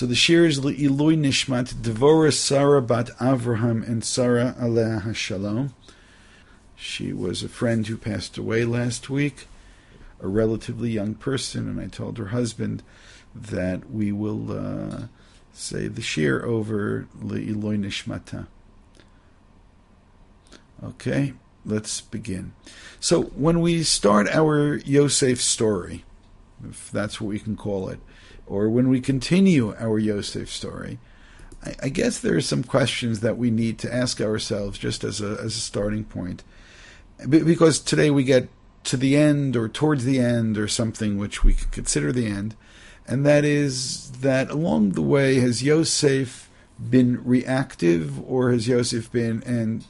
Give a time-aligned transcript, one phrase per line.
[0.00, 5.74] So the shir is Ilui Nishmat Devora Sarah Bat Avraham and Sarah Aleh Hashalom.
[6.74, 9.46] She was a friend who passed away last week,
[10.18, 12.82] a relatively young person, and I told her husband
[13.34, 15.02] that we will uh,
[15.52, 18.46] say the shir over Ilui Nishmata.
[20.82, 21.34] Okay,
[21.66, 22.54] let's begin.
[23.00, 26.06] So when we start our Yosef story,
[26.66, 28.00] if that's what we can call it,
[28.50, 30.98] or when we continue our Yosef story,
[31.64, 35.20] I, I, guess there are some questions that we need to ask ourselves just as
[35.20, 36.42] a, as a starting point.
[37.28, 38.48] Because today we get
[38.84, 42.56] to the end or towards the end or something which we can consider the end,
[43.06, 46.50] and that is that along the way has Yosef
[46.88, 49.84] been reactive or has Yosef been and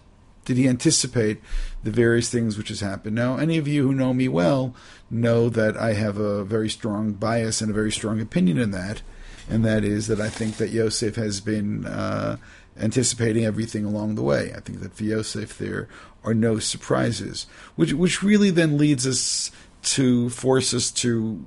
[0.50, 1.40] did he anticipate
[1.84, 3.14] the various things which has happened?
[3.14, 4.74] Now, any of you who know me well
[5.08, 9.00] know that I have a very strong bias and a very strong opinion in that,
[9.48, 12.36] and that is that I think that Yosef has been uh,
[12.76, 14.52] anticipating everything along the way.
[14.52, 15.88] I think that for Yosef there
[16.24, 17.46] are no surprises,
[17.76, 19.52] which which really then leads us
[19.94, 21.46] to force us to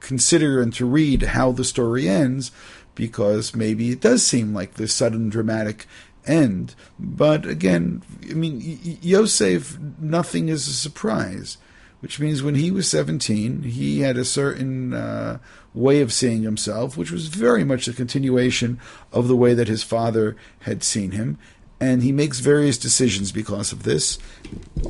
[0.00, 2.52] consider and to read how the story ends,
[2.94, 5.86] because maybe it does seem like this sudden dramatic
[6.26, 6.74] end.
[6.98, 11.58] But again, I mean, Yosef, nothing is a surprise,
[12.00, 15.38] which means when he was 17, he had a certain uh,
[15.74, 18.78] way of seeing himself, which was very much a continuation
[19.12, 21.38] of the way that his father had seen him.
[21.80, 24.18] And he makes various decisions because of this.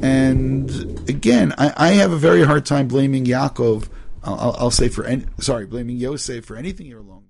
[0.03, 3.89] And again, I, I have a very hard time blaming Yaakov.
[4.23, 7.25] I'll, I'll say for any, sorry, blaming Yosef for anything here along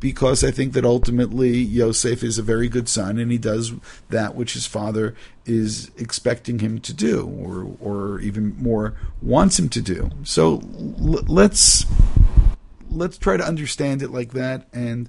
[0.00, 3.72] because I think that ultimately Yosef is a very good son and he does
[4.08, 9.68] that which his father is expecting him to do, or or even more wants him
[9.68, 10.10] to do.
[10.24, 10.62] So
[10.98, 11.86] l- let's
[12.90, 15.08] let's try to understand it like that and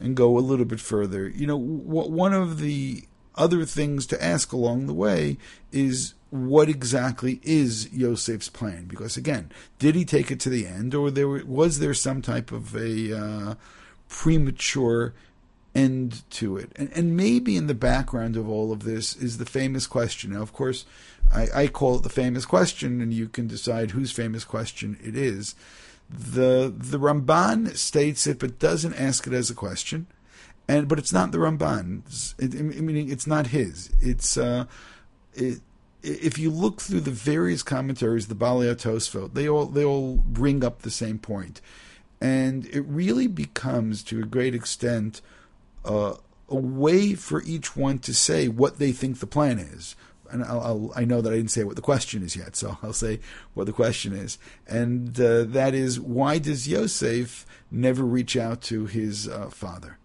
[0.00, 1.28] and go a little bit further.
[1.28, 3.04] You know, w- one of the
[3.36, 5.38] other things to ask along the way
[5.72, 8.86] is what exactly is Yosef's plan?
[8.86, 12.50] Because again, did he take it to the end, or there was there some type
[12.50, 13.54] of a uh,
[14.14, 15.12] premature
[15.74, 16.70] end to it.
[16.76, 20.32] And, and maybe in the background of all of this is the famous question.
[20.32, 20.86] Now, of course,
[21.34, 25.16] I, I call it the famous question, and you can decide whose famous question it
[25.16, 25.56] is.
[26.08, 30.06] The the Ramban states it, but doesn't ask it as a question,
[30.68, 32.02] and but it's not the Ramban.
[32.38, 33.90] It, I mean, it's not his.
[34.00, 34.66] It's uh,
[35.32, 35.60] it,
[36.02, 40.62] if you look through the various commentaries, the Balei Tosfot, they all they all bring
[40.62, 41.60] up the same point.
[42.24, 45.20] And it really becomes, to a great extent,
[45.84, 46.14] uh,
[46.48, 49.94] a way for each one to say what they think the plan is.
[50.30, 52.78] And I'll, I'll, i know that I didn't say what the question is yet, so
[52.82, 53.20] I'll say
[53.52, 54.38] what the question is.
[54.66, 59.98] And uh, that is, why does Yosef never reach out to his uh, father?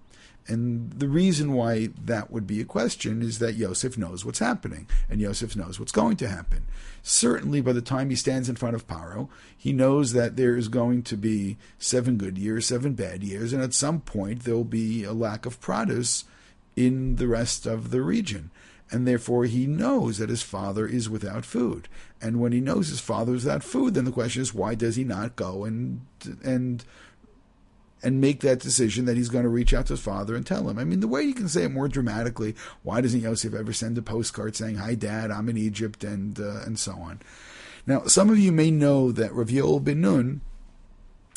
[0.46, 4.90] And the reason why that would be a question is that Yosef knows what's happening,
[5.10, 6.66] and Yosef knows what's going to happen.
[7.10, 10.68] Certainly, by the time he stands in front of Paro, he knows that there is
[10.68, 14.64] going to be seven good years, seven bad years, and at some point there will
[14.64, 16.26] be a lack of produce
[16.76, 18.52] in the rest of the region.
[18.92, 21.88] And therefore, he knows that his father is without food.
[22.22, 24.96] And when he knows his father is without food, then the question is, why does
[24.96, 26.02] he not go and
[26.44, 26.86] and
[28.02, 30.70] and make that decision that he's going to reach out to his father and tell
[30.70, 30.80] him.
[30.80, 33.98] I mean, the way you can say it more dramatically, why doesn't Yosef ever send
[33.98, 37.20] a postcard saying, "Hi, Dad, I'm in Egypt," and uh, and so on.
[37.86, 40.42] Now, some of you may know that Rav Yoel Ben Nun,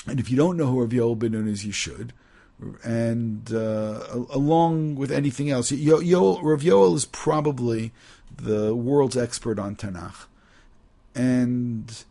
[0.07, 2.13] and if you don't know who Rav Yoel Ben Nun is, you should.
[2.85, 7.93] And uh, along with anything else, Yo- Yo- Rav Yoel is probably
[8.37, 10.27] the world's expert on Tanakh,
[11.15, 12.05] and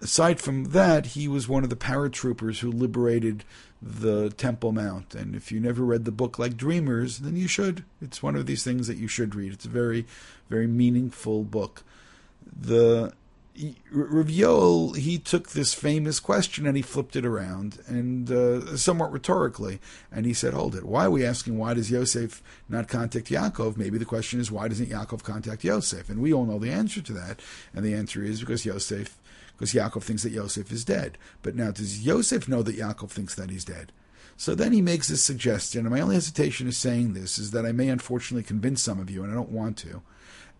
[0.00, 3.44] aside from that, he was one of the paratroopers who liberated
[3.82, 5.14] the Temple Mount.
[5.14, 7.84] And if you never read the book like Dreamers, then you should.
[8.00, 9.52] It's one of these things that you should read.
[9.52, 10.06] It's a very,
[10.48, 11.82] very meaningful book.
[12.58, 13.12] The
[13.90, 19.80] Rav he took this famous question and he flipped it around, and uh, somewhat rhetorically,
[20.12, 20.84] and he said, "Hold it.
[20.84, 21.56] Why are we asking?
[21.56, 23.78] Why does Yosef not contact Yaakov?
[23.78, 27.00] Maybe the question is, why doesn't Yaakov contact Yosef?" And we all know the answer
[27.00, 27.40] to that,
[27.74, 29.16] and the answer is because Yosef
[29.56, 31.16] because Yaakov thinks that Yosef is dead.
[31.42, 33.92] But now, does Yosef know that Yaakov thinks that he's dead?
[34.36, 37.64] So then he makes this suggestion, and my only hesitation in saying this is that
[37.64, 40.02] I may unfortunately convince some of you, and I don't want to.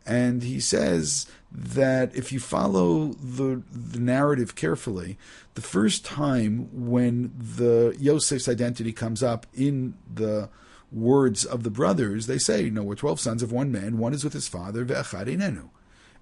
[0.06, 5.18] And he says that if you follow the the narrative carefully,
[5.54, 10.48] the first time when the Yosef's identity comes up in the
[10.92, 14.22] words of the brothers, they say, "No, we're twelve sons of one man, one is
[14.22, 15.68] with his father, ve'achad einenu.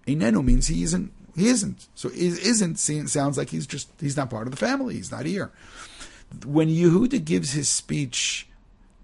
[0.06, 1.88] Einenu means he isn't he isn't.
[1.94, 4.94] So is isn't sounds like he's just he's not part of the family.
[4.94, 5.50] He's not here.
[6.44, 8.48] when Yehuda gives his speech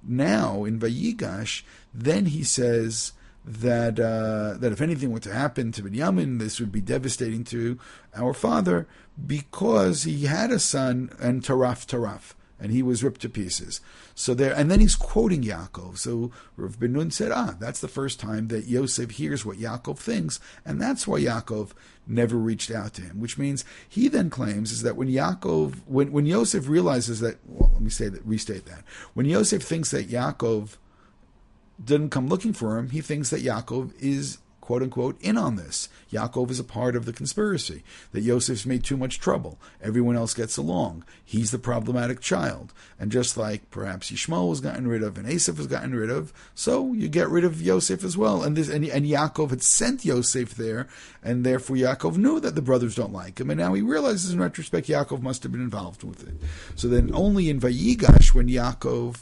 [0.03, 1.63] now in Vayigash,
[1.93, 3.13] then he says
[3.45, 7.79] that uh, that if anything were to happen to Binyamin, this would be devastating to
[8.15, 8.87] our father
[9.27, 13.81] because he had a son and Taraf Taraf, and he was ripped to pieces.
[14.15, 15.99] So there, and then he's quoting Yaakov.
[15.99, 19.99] So Rav Ben Nun said, "Ah, that's the first time that Yosef hears what Yaakov
[19.99, 21.71] thinks, and that's why Yaakov
[22.11, 26.13] never reached out to him." Which means he then claims is that when Yaakov, when
[26.13, 28.85] when Yosef realizes that, well, let me say that, restate that.
[29.15, 30.77] When Yosef thinks that Yaakov
[31.83, 34.39] didn't come looking for him, he thinks that Yaakov is
[34.71, 35.89] quote unquote in on this.
[36.13, 37.83] Yaakov is a part of the conspiracy,
[38.13, 39.59] that Yosef's made too much trouble.
[39.83, 41.05] Everyone else gets along.
[41.25, 42.73] He's the problematic child.
[42.97, 46.33] And just like perhaps Yishmael was gotten rid of and Esav was gotten rid of,
[46.55, 48.45] so you get rid of Yosef as well.
[48.45, 50.87] And this and, and Yaakov had sent Yosef there,
[51.21, 53.51] and therefore Yaakov knew that the brothers don't like him.
[53.51, 56.35] And now he realizes in retrospect Yaakov must have been involved with it.
[56.77, 59.17] So then only in Vayigash when Yaakov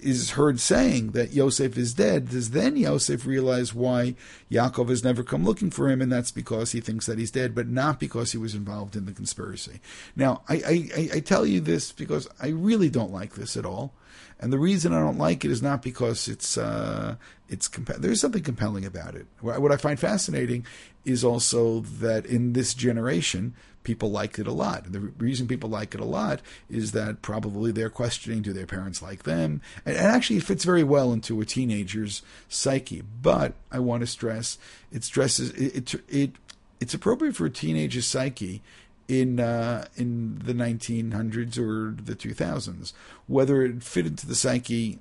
[0.00, 4.14] is heard saying that Yosef is dead, does then Yosef realize why
[4.50, 7.54] Yaakov has never come looking for him, and that's because he thinks that he's dead,
[7.54, 9.80] but not because he was involved in the conspiracy.
[10.16, 10.54] Now, I,
[10.94, 13.92] I, I tell you this because I really don't like this at all.
[14.40, 17.16] And the reason I don't like it is not because it's uh,
[17.48, 19.26] it's there's something compelling about it.
[19.40, 20.64] What I find fascinating
[21.04, 23.54] is also that in this generation,
[23.88, 24.92] people like it a lot.
[24.92, 29.00] The reason people like it a lot is that probably they're questioning do their parents
[29.00, 29.62] like them?
[29.86, 32.20] And, and actually, it fits very well into a teenager's
[32.50, 33.02] psyche.
[33.22, 34.58] But I want to stress
[34.92, 36.32] it stresses it, it, it
[36.80, 38.60] it's appropriate for a teenager's psyche
[39.08, 42.92] in uh, in the 1900s or the 2000s,
[43.26, 44.98] whether it fit into the psyche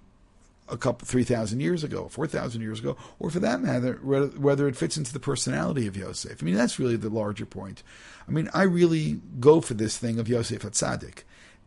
[0.69, 4.67] a couple three thousand years ago, four thousand years ago, or for that matter, whether
[4.67, 6.41] it fits into the personality of Yosef.
[6.41, 7.83] I mean, that's really the larger point.
[8.27, 11.23] I mean, I really go for this thing of Yosef Atzadik,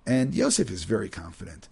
[0.06, 1.68] and Yosef is very confident,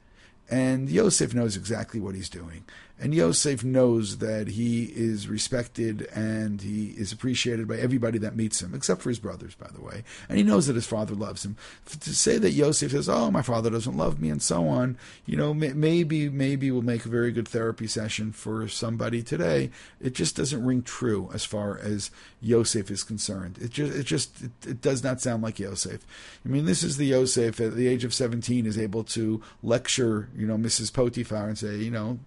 [0.50, 2.64] and Yosef knows exactly what he's doing.
[3.00, 8.60] And Yosef knows that he is respected and he is appreciated by everybody that meets
[8.60, 10.02] him, except for his brothers, by the way.
[10.28, 11.56] And he knows that his father loves him.
[12.00, 14.96] To say that Yosef says, "Oh, my father doesn't love me," and so on,
[15.26, 19.70] you know, maybe maybe will make a very good therapy session for somebody today.
[20.00, 22.10] It just doesn't ring true as far as
[22.40, 23.58] Yosef is concerned.
[23.60, 26.04] It just it just it, it does not sound like Yosef.
[26.44, 30.28] I mean, this is the Yosef at the age of seventeen is able to lecture,
[30.36, 30.92] you know, Mrs.
[30.92, 32.18] Potiphar and say, you know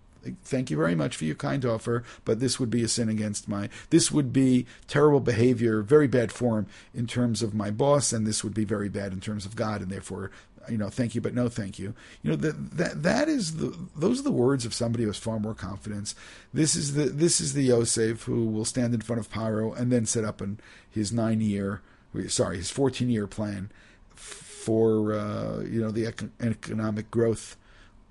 [0.43, 3.47] thank you very much for your kind offer, but this would be a sin against
[3.47, 8.25] my, this would be terrible behavior, very bad form in terms of my boss, and
[8.25, 10.31] this would be very bad in terms of God, and therefore,
[10.69, 11.93] you know, thank you, but no thank you.
[12.21, 15.17] You know, that, that, that is the, those are the words of somebody who has
[15.17, 16.13] far more confidence.
[16.53, 19.91] This is the, this is the Yosef who will stand in front of Paro and
[19.91, 20.59] then set up an,
[20.89, 21.81] his nine year,
[22.27, 23.71] sorry, his 14 year plan
[24.15, 26.05] for, uh, you know, the
[26.39, 27.57] economic growth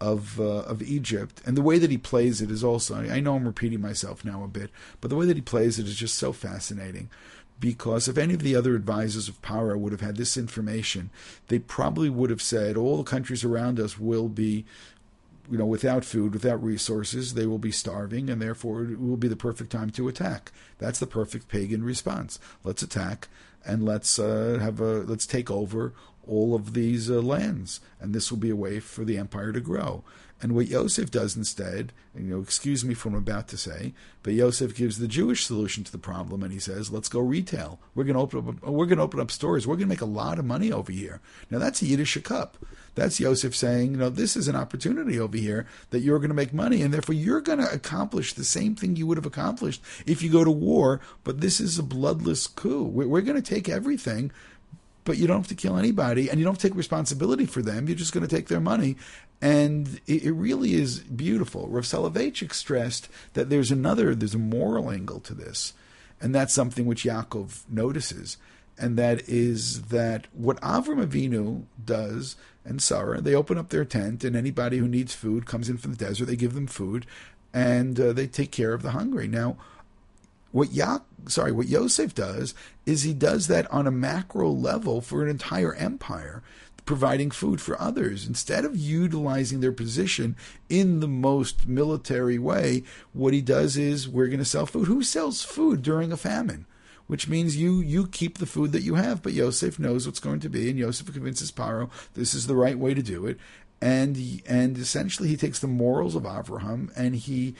[0.01, 2.97] of uh, of Egypt, and the way that he plays it is also.
[2.97, 4.71] I know I'm repeating myself now a bit,
[5.01, 7.11] but the way that he plays it is just so fascinating.
[7.59, 11.11] Because if any of the other advisors of Paro would have had this information,
[11.49, 14.65] they probably would have said all the countries around us will be
[15.51, 19.27] you know, without food, without resources, they will be starving, and therefore it will be
[19.27, 20.53] the perfect time to attack.
[20.79, 22.39] That's the perfect pagan response.
[22.63, 23.29] Let's attack
[23.65, 25.93] and let's uh, have a let's take over
[26.27, 29.61] all of these uh, lands, and this will be a way for the empire to
[29.61, 30.05] grow.
[30.43, 33.93] And what Yosef does instead, you know, excuse me for what I'm about to say,
[34.23, 37.79] but Yosef gives the Jewish solution to the problem, and he says, "Let's go retail.
[37.95, 38.67] We're going to open up.
[38.67, 39.67] We're going to open up stores.
[39.67, 42.57] We're going to make a lot of money over here." Now that's a Yiddish cup.
[42.95, 46.35] That's Yosef saying, you know, this is an opportunity over here that you're going to
[46.35, 49.83] make money, and therefore you're going to accomplish the same thing you would have accomplished
[50.07, 51.01] if you go to war.
[51.23, 52.85] But this is a bloodless coup.
[52.85, 54.33] We're, we're going to take everything
[55.05, 57.87] but you don't have to kill anybody and you don't take responsibility for them.
[57.87, 58.97] You're just going to take their money.
[59.41, 61.67] And it, it really is beautiful.
[61.69, 65.73] Rav Soloveitchik stressed that there's another, there's a moral angle to this.
[66.21, 68.37] And that's something which Yaakov notices.
[68.79, 74.23] And that is that what Avram Avinu does and Sarah, they open up their tent,
[74.23, 76.27] and anybody who needs food comes in from the desert.
[76.27, 77.07] They give them food,
[77.53, 79.27] and uh, they take care of the hungry.
[79.27, 79.57] Now,
[80.53, 82.55] what Ya sorry, what Yosef does
[82.87, 86.43] is he does that on a macro level for an entire empire,
[86.85, 88.27] providing food for others.
[88.27, 90.37] Instead of utilizing their position
[90.69, 94.87] in the most military way, what he does is we're going to sell food.
[94.87, 96.67] Who sells food during a famine?
[97.07, 100.39] Which means you you keep the food that you have, but Yosef knows what's going
[100.41, 103.37] to be, and Yosef convinces Paro this is the right way to do it,
[103.81, 107.57] and and essentially he takes the morals of Avraham and he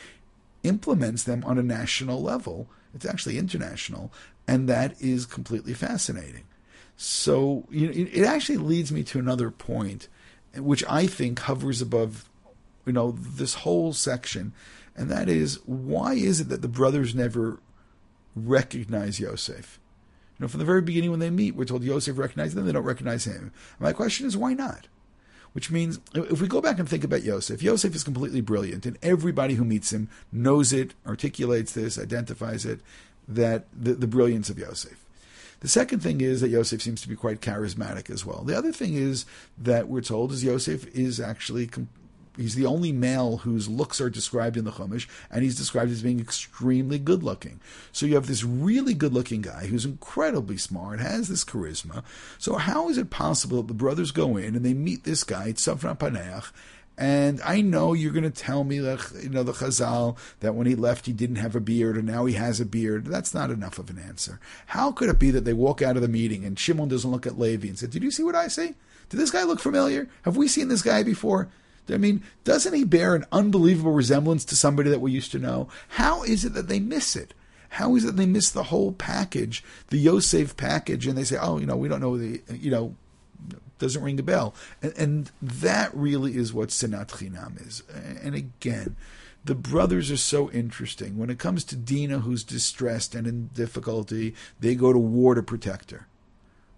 [0.63, 4.13] implements them on a national level it's actually international,
[4.47, 6.45] and that is completely fascinating.
[6.97, 10.09] So you know, it actually leads me to another point,
[10.55, 12.29] which I think hovers above,
[12.85, 14.53] you know, this whole section,
[14.97, 17.61] and that is why is it that the brothers never
[18.37, 19.81] recognize Yosef?
[20.39, 22.73] You know, from the very beginning when they meet, we're told Yosef recognizes them; they
[22.73, 23.53] don't recognize him.
[23.79, 24.89] My question is, why not?
[25.53, 28.97] Which means, if we go back and think about Yosef, Yosef is completely brilliant, and
[29.03, 32.81] everybody who meets him knows it, articulates this, identifies it,
[33.27, 35.05] that the, the brilliance of Yosef.
[35.61, 38.45] The second thing is that Yosef seems to be quite charismatic as well.
[38.45, 39.27] The other thing is
[39.59, 41.69] that we're told is Yosef is actually
[42.37, 46.03] he's the only male whose looks are described in the Chumash, and he's described as
[46.03, 47.61] being extremely good looking.
[47.93, 52.03] So you have this really good looking guy who's incredibly smart, has this charisma.
[52.39, 55.53] So how is it possible that the brothers go in and they meet this guy,
[55.53, 56.51] Tzafna Paneach,
[57.01, 60.67] and I know you're going to tell me, like, you know, the Chazal, that when
[60.67, 63.07] he left he didn't have a beard and now he has a beard.
[63.07, 64.39] That's not enough of an answer.
[64.67, 67.27] How could it be that they walk out of the meeting and Shimon doesn't look
[67.27, 68.75] at Levi and say, Did you see what I see?
[69.09, 70.09] Did this guy look familiar?
[70.23, 71.49] Have we seen this guy before?
[71.93, 75.69] I mean, doesn't he bear an unbelievable resemblance to somebody that we used to know?
[75.89, 77.35] How is it that they miss it?
[77.71, 81.59] How is it they miss the whole package, the Yosef package, and they say, oh,
[81.59, 82.97] you know, we don't know the, you know,
[83.79, 84.55] doesn't ring a bell.
[84.83, 87.83] And, and that really is what Sinat Chinam is.
[88.23, 88.97] And again,
[89.45, 91.17] the brothers are so interesting.
[91.17, 95.43] When it comes to Dina, who's distressed and in difficulty, they go to war to
[95.43, 96.07] protect her.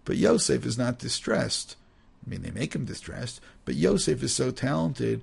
[0.05, 1.77] But Yosef is not distressed.
[2.25, 5.23] I mean, they make him distressed, but Yosef is so talented.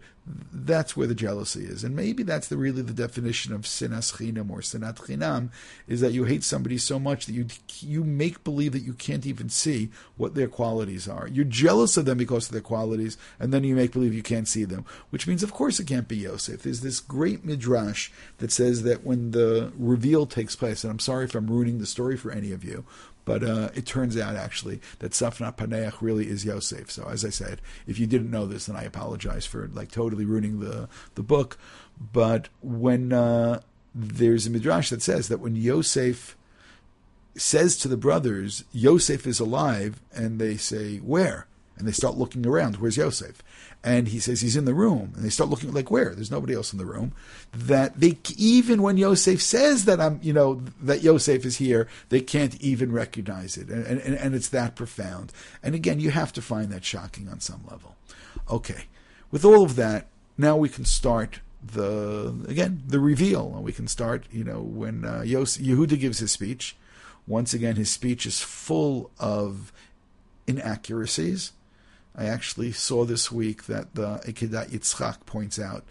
[0.53, 4.51] That's where the jealousy is, and maybe that's the really the definition of sinas chinam
[4.51, 5.49] or sinat chinam,
[5.87, 7.47] is that you hate somebody so much that you
[7.79, 11.27] you make believe that you can't even see what their qualities are.
[11.27, 14.47] You're jealous of them because of their qualities, and then you make believe you can't
[14.47, 16.61] see them, which means, of course, it can't be Yosef.
[16.61, 21.25] There's this great midrash that says that when the reveal takes place, and I'm sorry
[21.25, 22.85] if I'm ruining the story for any of you,
[23.29, 26.89] but uh, it turns out actually that Safna Paneach really is Yosef.
[26.89, 30.25] So as I said, if you didn't know this, then I apologize for like totally
[30.25, 31.55] ruining the the book.
[32.11, 33.61] But when uh,
[33.93, 36.35] there's a midrash that says that when Yosef
[37.35, 41.45] says to the brothers, Yosef is alive, and they say, Where?
[41.79, 43.41] And they start looking around, Where's Yosef?
[43.83, 46.13] and he says he's in the room, and they start looking like where?
[46.13, 47.13] There's nobody else in the room.
[47.53, 52.19] That they even when Yosef says that I'm, you know, that Yosef is here, they
[52.19, 55.31] can't even recognize it, and, and and it's that profound.
[55.63, 57.95] And again, you have to find that shocking on some level.
[58.49, 58.85] Okay,
[59.31, 60.07] with all of that,
[60.37, 65.05] now we can start the again the reveal, and we can start, you know, when
[65.05, 66.75] uh, Yos, Yehuda gives his speech.
[67.27, 69.71] Once again, his speech is full of
[70.47, 71.53] inaccuracies
[72.19, 75.85] I actually saw this week that the Akedat Yitzchak points out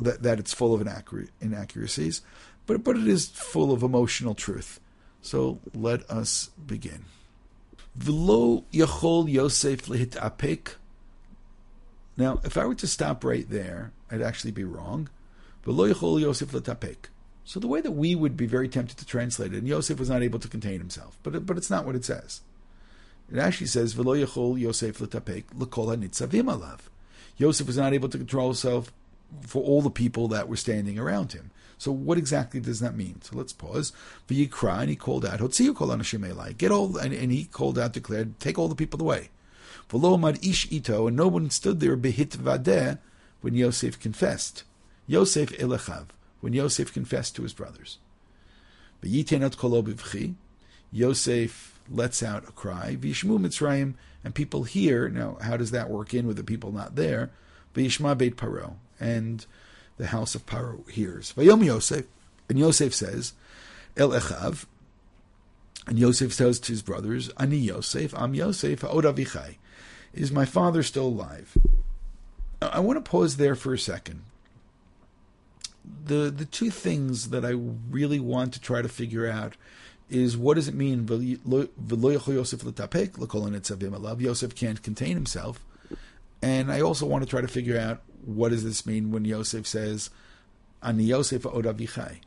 [0.00, 0.80] that, that it's full of
[1.40, 2.20] inaccuracies,
[2.66, 4.80] but, but it is full of emotional truth.
[5.20, 7.04] So let us begin.
[7.96, 9.88] V'lo yachol Yosef.
[12.16, 15.10] Now, if I were to stop right there, I'd actually be wrong.
[15.64, 16.50] V'lo yachol Yosef.
[17.44, 20.10] So the way that we would be very tempted to translate it, and Yosef was
[20.10, 22.40] not able to contain himself, but but it's not what it says.
[23.38, 26.80] Actually says, "V'lo yachol Yosef l'tapek l'kol hanitzavim alav."
[27.36, 28.92] Yosef was not able to control himself
[29.40, 31.50] for all the people that were standing around him.
[31.78, 33.22] So what exactly does that mean?
[33.22, 33.92] So let's pause.
[34.28, 37.78] V'yikra, and he called out, "Hotziu kol anashim elai." Get all, and, and, he called
[37.78, 39.30] out, declared, "Take all the people away."
[39.90, 42.98] V'lo mad ish ito, and no one stood there behit vadeh
[43.40, 44.64] when Yosef confessed.
[45.06, 46.06] Yosef elechav,
[46.40, 47.98] when Yosef confessed to his brothers.
[49.02, 50.34] V'yitenat kolo bivchi.
[50.92, 55.08] Yosef lets out a cry, Vishmu Mitzrayim, and people hear.
[55.08, 57.30] Now, how does that work in with the people not there?
[57.74, 59.44] Vishma Beit Paro, and
[59.96, 61.32] the house of Paro hears.
[61.32, 62.06] Vayom Yosef,
[62.48, 63.34] and Yosef says,
[63.96, 64.66] El Echav,
[65.86, 69.56] and Yosef says to his brothers, Ani Yosef, Am Yosef, Odavichai,
[70.12, 71.56] is my father still alive?
[72.60, 74.22] I want to pause there for a second.
[76.04, 77.50] The the two things that I
[77.90, 79.56] really want to try to figure out
[80.12, 81.06] is what does it mean?
[84.20, 85.64] Yosef can't contain himself.
[86.42, 89.66] And I also want to try to figure out what does this mean when Yosef
[89.66, 90.10] says,
[90.82, 92.18] Ani Yosef Odavichai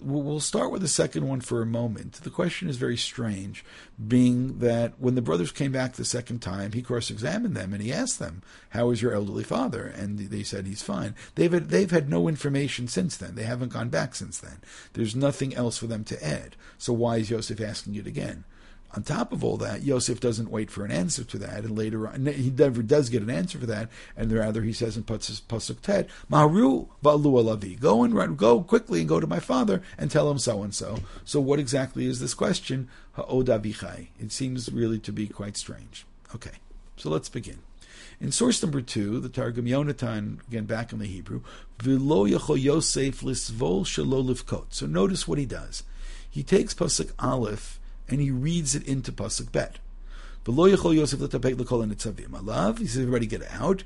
[0.00, 2.14] we'll start with the second one for a moment.
[2.14, 3.64] The question is very strange,
[4.06, 7.92] being that when the brothers came back the second time, he cross-examined them and he
[7.92, 11.14] asked them, "How is your elderly father?" And they said he's fine.
[11.34, 13.34] They've had, they've had no information since then.
[13.34, 14.58] They haven't gone back since then.
[14.92, 16.56] There's nothing else for them to add.
[16.78, 18.44] So why is Joseph asking it again?
[18.94, 22.08] On top of all that, Yosef doesn't wait for an answer to that, and later
[22.08, 25.80] on, he never does get an answer for that, and rather he says in Pasuk
[25.80, 30.10] Tet, Maharu va'alu alavi, go and run, go quickly and go to my father and
[30.10, 31.00] tell him so and so.
[31.24, 32.88] So what exactly is this question?
[33.14, 34.08] Ha'odavichai.
[34.18, 36.06] It seems really to be quite strange.
[36.34, 36.58] Okay,
[36.96, 37.58] so let's begin.
[38.18, 41.42] In source number two, the Targum Yonatan, again back in the Hebrew,
[41.78, 44.66] V'lo yachol Yosef lisvol shelo livkot.
[44.70, 45.82] So notice what he does.
[46.30, 49.78] He takes Pasuk Aleph and he reads it into Pasuk Bet.
[50.44, 52.78] V'lo yachol Yosef l'tapek l'kol anitzavim alav.
[52.78, 53.82] He says, everybody get out.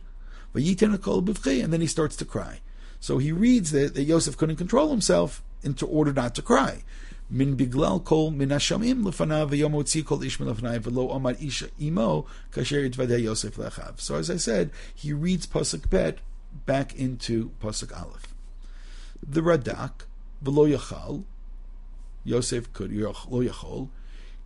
[0.54, 2.60] V'yiten kol b'vchei, and then he starts to cry.
[3.00, 6.82] So he reads that, that Yosef couldn't control himself into order not to cry.
[7.30, 12.26] Min biglal kol min hashamim lefanav v'yom otzi kol ish lefanav v'lo omar ish imo
[12.52, 14.00] kasher yitvadeh Yosef lechav.
[14.00, 16.18] So as I said, he reads Pasuk Bet
[16.66, 18.34] back into Pasuk Aleph.
[19.26, 20.02] The Radak,
[20.44, 21.24] v'lo yachal,
[22.24, 23.88] Yosef could, yachol,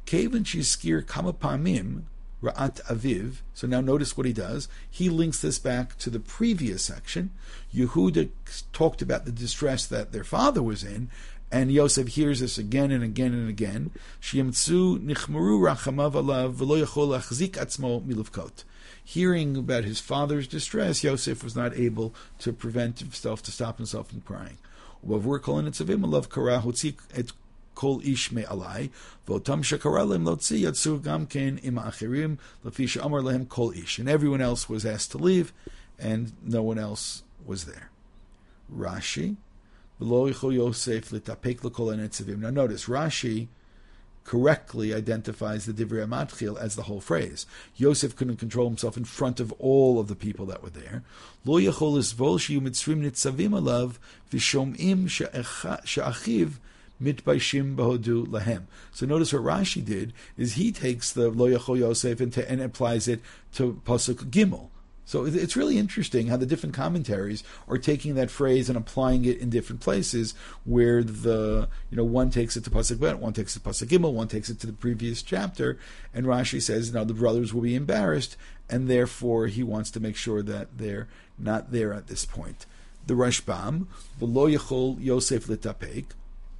[0.07, 2.03] kevan shizkir kama pamim,
[2.45, 3.37] Ra'at Aviv.
[3.55, 4.69] So now notice what he does.
[4.91, 7.31] He links this back to the previous section.
[7.75, 8.29] Yehuda
[8.73, 11.09] talked about the distress that their father was in,
[11.51, 13.93] and Yosef hears this again and again and again.
[14.21, 18.65] Shiemtsu nichmaru rachamav alav v'lo yachol achzik atzmo miluvkot.
[19.03, 24.09] Hearing about his father's distress, Yosef was not able to prevent himself, to stop himself
[24.09, 24.59] from crying.
[25.07, 26.29] Ubavur kol anitzavim alav
[27.74, 28.88] כל איש מעלי,
[29.28, 32.36] ואותם שקרא להם להוציא יצאו גם כן עם האחרים,
[32.66, 34.00] לפי שאמר להם כל איש.
[34.00, 35.52] And everyone else was asked to leave,
[36.00, 37.90] and no one else was there.
[38.80, 39.36] Rashi,
[40.02, 42.42] ולא יכול יוסף להתאפק לכל הנציבים.
[42.42, 43.48] Now notice, Rashi
[44.26, 47.46] correctly identifies the Divrei Matchil as the whole phrase.
[47.76, 51.04] Yosef couldn't control himself in front of all of the people that were there.
[51.46, 53.98] Lo yachol isvol shiyu mitzrim nitzavim alav
[54.32, 56.50] v'shom'im she'achiv
[57.03, 58.63] mitbaishim bahodu lahem.
[58.93, 63.09] So notice what Rashi did is he takes the lo yachol Yosef and, and applies
[63.09, 63.21] it
[63.55, 64.71] to pasuk gimel.
[65.07, 69.39] So it's really interesting how the different commentaries are taking that phrase and applying it
[69.39, 70.35] in different places.
[70.65, 73.89] Where the you know one takes it to pasuk bet, one takes it to pasuk
[73.89, 75.79] gimel, one takes it to the previous chapter,
[76.15, 78.37] and Rashi says now the brothers will be embarrassed,
[78.71, 81.09] and therefore he wants to make sure that they're
[81.39, 82.65] not there at this point.
[83.07, 83.87] The Rashbam,
[84.19, 86.07] the yachol Yosef litapek,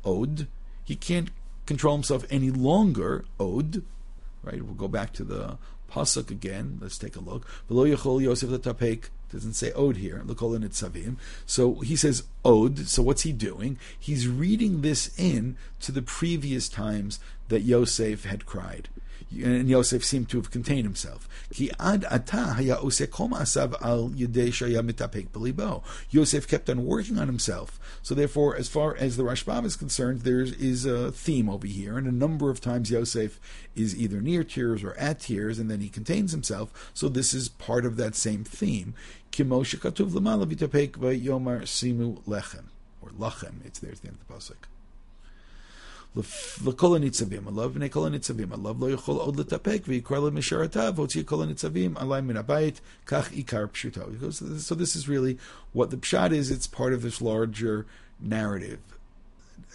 [0.05, 0.47] Od.
[0.85, 1.31] He can't
[1.67, 3.25] control himself any longer.
[3.39, 3.83] Od.
[4.43, 4.63] Right?
[4.63, 5.59] We'll go back to the
[5.91, 6.79] pasuk again.
[6.81, 7.47] Let's take a look.
[7.71, 10.23] V'lo yachol Yosef letapek doesn't say od here.
[10.25, 11.17] L'kol savim.
[11.45, 12.87] So he says od.
[12.87, 13.79] So what's he doing?
[13.99, 18.89] He's reading this in to the previous times that Yosef had cried
[19.31, 21.29] and Yosef seemed to have contained himself.
[26.11, 27.81] Yosef kept on working on himself.
[28.03, 31.99] So therefore, as far as the Rashbam is concerned, there is a theme over here,
[31.99, 33.41] and a number of times Yosef
[33.75, 36.91] is either near tears or at tears, and then he contains himself.
[36.95, 38.95] So this is part of that same theme.
[39.33, 39.65] Yomar
[41.63, 42.65] simu lechem
[43.03, 43.65] or lachem.
[43.65, 44.69] It's there at the end of the pasuk.
[46.66, 51.44] לכל הניצבים עליו, בני כל הניצבים עליו, לא יכול עוד לטפק, ויקרא למשרתיו, והוציא כל
[51.44, 54.02] הניצבים עלי מן הבית, כך עיקר פשוטו.
[54.60, 55.38] So this is really
[55.74, 57.86] what the pshat is, it's part of this larger
[58.20, 58.80] narrative.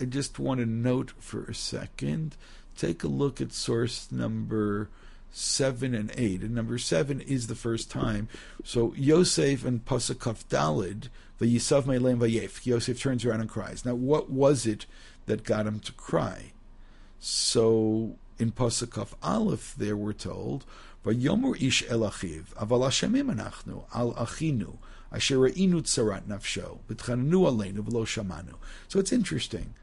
[0.01, 2.37] I just want to note for a second,
[2.77, 4.89] take a look at source number
[5.35, 6.43] seven and eight.
[6.43, 8.29] And number seven is the first time.
[8.65, 13.85] So Yosef and Pasakaf Dalid, the Yisav Meilem Vayef, Yosef turns around and cries.
[13.85, 14.87] Now, what was it
[15.30, 16.52] that got him to cry.
[17.20, 20.66] So in Pasukov Aleph, there we're told,
[21.06, 24.78] "Vayomer ish el aval hashemim anachnu al achinu
[25.12, 28.56] asher re'inu tzarat nafsho b'tchananu aleinu v'lo shamanu."
[28.88, 29.76] So it's interesting.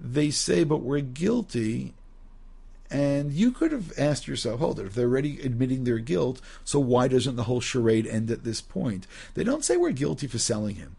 [0.00, 1.94] They say, "But we're guilty."
[2.90, 6.80] And you could have asked yourself, hold it, if they're already admitting their guilt, so
[6.80, 9.06] why doesn't the whole charade end at this point?
[9.34, 10.96] They don't say we're guilty for selling him.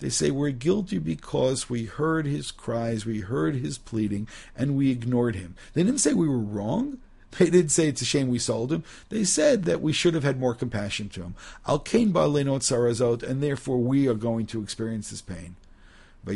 [0.00, 4.90] They say we're guilty because we heard his cries, we heard his pleading, and we
[4.90, 5.54] ignored him.
[5.74, 6.98] They didn't say we were wrong.
[7.38, 8.82] They didn't say it's a shame we sold him.
[9.08, 11.36] They said that we should have had more compassion to him.
[11.64, 15.54] Al kain ba'lenot sarazot, and therefore we are going to experience this pain.
[16.26, 16.34] I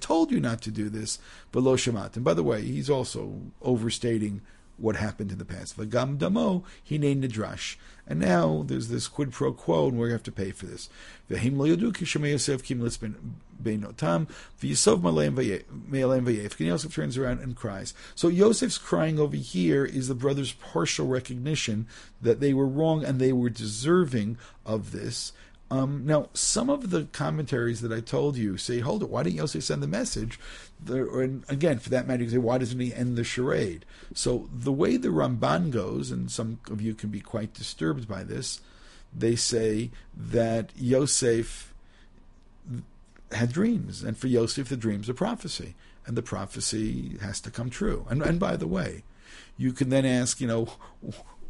[0.00, 1.18] told you not to do this,
[1.52, 1.76] but lo.
[2.14, 4.40] And by the way, he's also overstating
[4.76, 5.76] what happened in the past.
[5.76, 7.76] V'gam damo hine nidrash.
[8.06, 10.90] And now there's this quid pro quo, and we have to pay for this.
[11.30, 13.14] V'him lo yadu kishem Yosef kim litzben
[13.62, 14.28] beinotam
[14.60, 16.58] v'yisov maleim v'yev.
[16.58, 17.94] And Yosef turns around and cries.
[18.14, 21.86] So Yosef's crying over here is the brothers' partial recognition
[22.20, 25.32] that they were wrong and they were deserving of this.
[25.74, 29.38] Um, now, some of the commentaries that I told you say, hold it, why didn't
[29.38, 30.38] Yosef send the message?
[30.82, 33.84] The, and again, for that matter, you say, why doesn't he end the charade?
[34.14, 38.22] So, the way the Ramban goes, and some of you can be quite disturbed by
[38.22, 38.60] this,
[39.12, 41.74] they say that Yosef
[43.32, 45.74] had dreams, and for Yosef, the dreams are prophecy,
[46.06, 48.06] and the prophecy has to come true.
[48.08, 49.02] And, and by the way,
[49.56, 50.68] you can then ask, you know,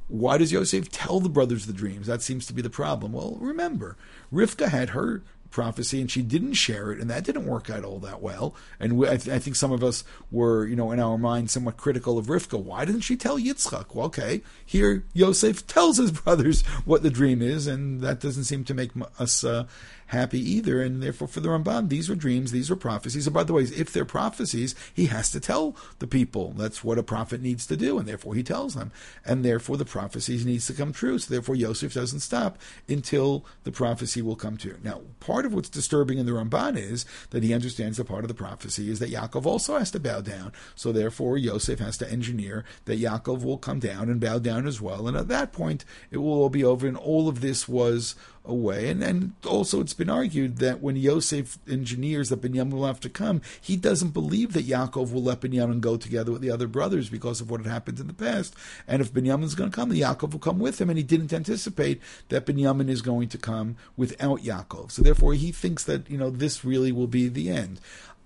[0.08, 2.06] why does Yosef tell the brothers the dreams?
[2.06, 3.12] That seems to be the problem.
[3.12, 3.96] Well, remember,
[4.32, 5.22] Rivka had her
[5.54, 8.54] prophecy and she didn't share it, and that didn't work out all that well.
[8.80, 11.48] And we, I, th- I, think some of us were, you know, in our mind
[11.48, 12.60] somewhat critical of Rivka.
[12.60, 13.94] Why didn't she tell Yitzchak?
[13.94, 18.64] Well, okay, here Yosef tells his brothers what the dream is, and that doesn't seem
[18.64, 19.66] to make us uh,
[20.08, 20.80] happy either.
[20.80, 23.26] And therefore, for the Ramban, these were dreams, these were prophecies.
[23.26, 26.52] And by the way, if they're prophecies, he has to tell the people.
[26.56, 28.92] That's what a prophet needs to do, and therefore he tells them.
[29.24, 31.18] And therefore, the prophecies needs to come true.
[31.18, 34.78] So therefore, Yosef doesn't stop until the prophecy will come true.
[34.82, 38.28] Now, part of what's disturbing in the Ramban is that he understands that part of
[38.28, 40.52] the prophecy is that Yaakov also has to bow down.
[40.74, 44.80] So therefore, Yosef has to engineer that Yaakov will come down and bow down as
[44.80, 45.08] well.
[45.08, 46.86] And at that point, it will all be over.
[46.86, 48.14] And all of this was
[48.44, 48.88] away.
[48.88, 53.08] And, and also, it's been argued that when Yosef engineers that Binyamin will have to
[53.08, 57.08] come, he doesn't believe that Yaakov will let Binyamin go together with the other brothers
[57.08, 58.54] because of what had happened in the past.
[58.86, 60.90] And if Binyamin's going to come, Yaakov will come with him.
[60.90, 64.90] And he didn't anticipate that Binyamin is going to come without Yaakov.
[64.90, 67.80] So therefore, he thinks that, you know, this really will be the end.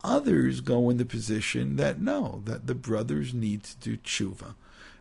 [0.05, 4.55] Others go in the position that no, that the brothers need to do tshuva.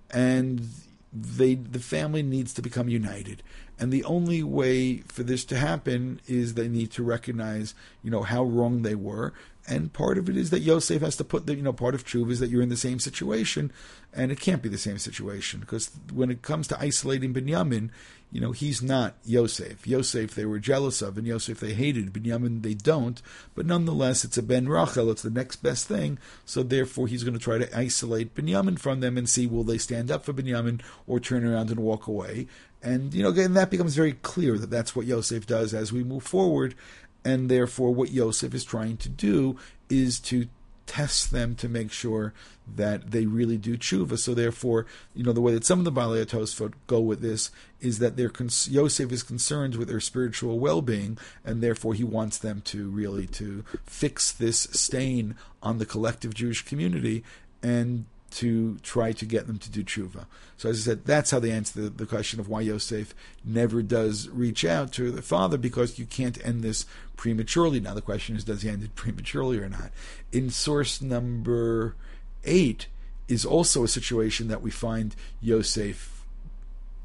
[0.10, 0.70] And
[1.14, 3.42] they the family needs to become united
[3.80, 8.24] and the only way for this to happen is they need to recognize, you know,
[8.24, 9.34] how wrong they were.
[9.68, 12.06] And part of it is that Yosef has to put the, you know, part of
[12.06, 13.72] truth is that you're in the same situation,
[14.14, 17.90] and it can't be the same situation because when it comes to isolating Binyamin,
[18.32, 19.88] you know, he's not Yosef.
[19.88, 22.12] Yosef they were jealous of, and Yosef they hated.
[22.12, 23.22] Binyamin they don't,
[23.56, 25.10] but nonetheless, it's a Ben Rachel.
[25.10, 26.20] It's the next best thing.
[26.46, 29.78] So therefore, he's going to try to isolate Binyamin from them and see will they
[29.78, 32.48] stand up for Binyamin or turn around and walk away.
[32.84, 36.04] And, you know, again, that becomes very clear that that's what Yosef does as we
[36.04, 36.76] move forward.
[37.24, 39.58] And therefore, what Yosef is trying to do
[39.90, 40.48] is to
[40.88, 42.34] test them to make sure
[42.76, 44.18] that they really do tshuva.
[44.18, 47.52] So therefore, you know, the way that some of the Balei Tosfot go with this
[47.80, 52.38] is that their cons- Yosef is concerned with their spiritual well-being, and therefore he wants
[52.38, 57.24] them to really to fix this stain on the collective Jewish community
[57.62, 60.26] and to try to get them to do tshuva.
[60.58, 63.14] So as I said, that's how they answer the, the, question of why Yosef
[63.46, 66.86] never does reach out to the father because you can't end this
[67.16, 67.80] prematurely.
[67.80, 69.92] Now the question is, does he end it prematurely or not?
[70.32, 71.96] In source number
[72.44, 72.88] eight
[73.28, 76.17] is also a situation that we find Yosef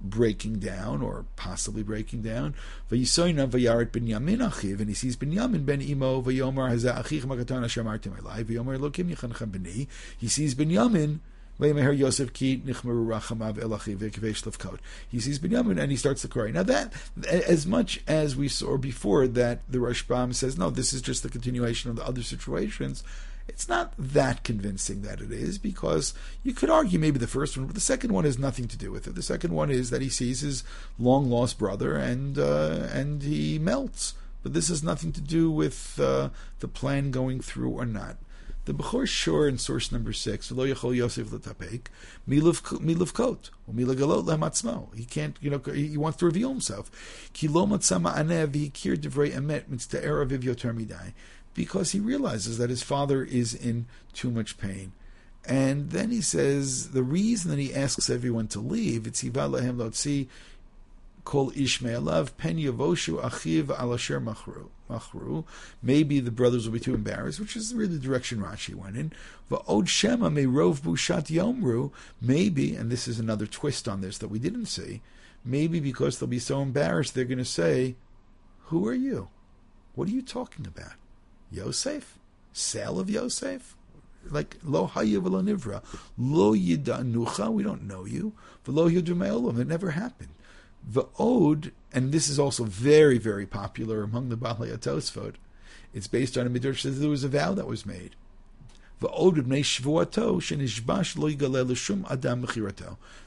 [0.02, 2.54] breaking down or possibly breaking down.
[2.90, 9.14] And he sees Binyamin ben imo vayomar haza achich makatan asher martim elai vayomar lokim
[9.14, 9.86] yichanchem b'ni.
[10.18, 11.20] He sees Binyamin.
[11.58, 11.74] He sees
[15.38, 16.50] Binyamin and he starts to cry.
[16.50, 16.92] Now that,
[17.30, 21.28] as much as we saw before that the Rashbam says, no, this is just the
[21.28, 23.04] continuation of the other situations,
[23.48, 27.66] it's not that convincing that it is because you could argue maybe the first one,
[27.66, 29.14] but the second one has nothing to do with it.
[29.14, 30.64] The second one is that he sees his
[30.98, 34.14] long lost brother and uh, and he melts.
[34.42, 38.16] But this has nothing to do with uh, the plan going through or not.
[38.64, 44.94] The Bechor Shor in source number six, Lo Yachol Yosef Milav Kot, Milagalot Lematzmo.
[44.96, 47.30] He can't, you know, he wants to reveal himself.
[47.32, 50.72] Ki lo matzama anev v'hikir divrei emet mitzta'er aviv yoter
[51.54, 54.92] because he realizes that his father is in too much pain.
[55.44, 60.28] And then he says the reason that he asks everyone to leave, it's Ivalahem Lotzi
[61.24, 64.68] Kol Ishmaelav Pen Yavoshu Achiv Alasher Machru.
[64.90, 65.44] Machru.
[65.82, 69.12] Maybe the brothers will be too embarrassed, which is really the direction Rashi went in.
[69.50, 71.90] Va'od Shema may rov bushat yomru.
[72.20, 75.00] Maybe, and this is another twist on this that we didn't see.
[75.44, 77.96] Maybe because they'll be so embarrassed, they're going to say,
[78.66, 79.28] "Who are you?
[79.94, 80.94] What are you talking about?"
[81.52, 82.18] Yosef?
[82.52, 83.76] Sale of Yosef?
[84.30, 85.82] Like lo hayav lo nivra,
[86.16, 87.52] lo yidanucha.
[87.52, 88.32] We don't know you.
[88.64, 89.58] V'lo yudumeolam.
[89.58, 90.30] It never happened.
[90.88, 95.34] The ode, and this is also very very popular among the Balei Tosfot.
[95.92, 98.14] It's based on a midrash that there was a vow that was made.
[99.00, 99.10] That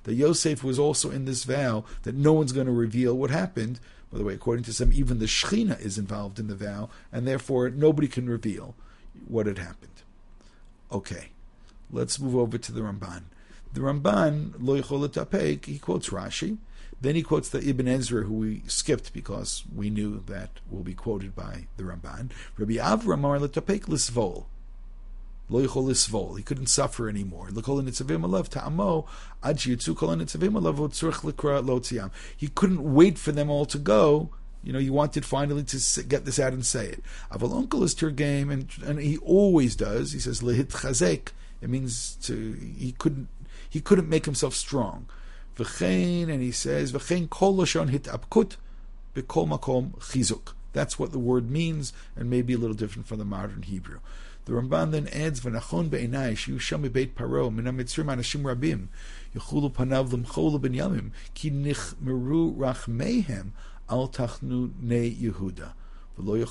[0.08, 3.82] Yosef was also in this vow that no one's going to reveal what happened
[4.12, 7.28] by the way, according to some, even the Shechina is involved in the vow, and
[7.28, 8.76] therefore nobody can reveal
[9.28, 9.92] what had happened.
[10.92, 11.30] Okay,
[11.92, 13.24] let's move over to the Ramban.
[13.74, 16.58] The Ramban, Lo he quotes Rashi.
[17.02, 20.94] Then he quotes the Ibn Ezra, who we skipped because we knew that will be
[20.94, 22.32] quoted by the Ramban.
[22.58, 24.46] Rabbi Avram Letapek Lisvol.
[25.50, 27.50] He couldn't suffer anymore.
[27.50, 27.62] He
[32.48, 34.30] couldn't wait for them all to go.
[34.64, 37.04] You know, he wanted finally to get this out and say it.
[37.32, 40.14] Aval Onkelos to game, and and he always does.
[40.14, 41.34] He says lehit chazek.
[41.62, 43.28] It means to he couldn't
[43.70, 45.06] he couldn't make himself strong.
[45.58, 48.56] V'chein, and he says, V'chein kol lashon hitapkut
[49.14, 50.54] b'kol makom chizuk.
[50.74, 54.00] That's what the word means, and maybe a little different from the modern Hebrew.
[54.46, 58.90] The Ramban then adds, "V'nachon be'enai shiu sham beit paro min hamitzrim anashim rabim
[59.36, 63.52] yechulu panav l'mcholu ben yamim ki nichmeru rachmehem
[63.90, 65.74] al tachnu ne Yehuda."
[66.18, 66.48] Now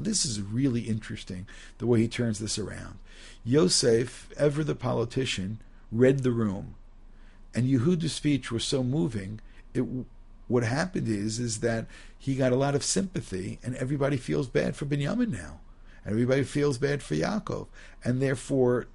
[0.00, 1.46] this is really interesting,
[1.78, 2.98] the way he turns this around.
[3.42, 5.58] Yosef, ever the politician,
[5.90, 6.74] read the room,
[7.54, 9.40] and Yehuda's speech was so moving.
[9.72, 9.86] It
[10.46, 11.86] what happened is is that
[12.18, 15.60] he got a lot of sympathy, and everybody feels bad for Binyamin now,
[16.08, 17.66] everybody feels bad for Yaakov,
[18.04, 18.86] and therefore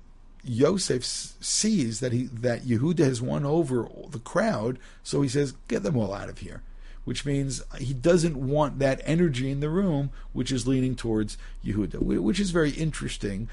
[0.43, 5.84] Yosef sees that he that Yehuda has won over the crowd, so he says, "Get
[5.84, 6.62] them all out of here."
[7.06, 11.99] which means he doesn't want that energy in the room, which is leaning towards Yehuda,
[11.99, 13.49] which is very interesting.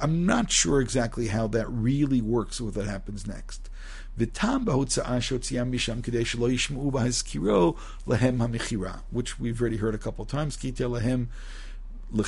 [0.00, 3.70] I'm not sure exactly how that really works with what happens next.
[9.10, 10.56] which we've already heard a couple of times.
[12.12, 12.18] So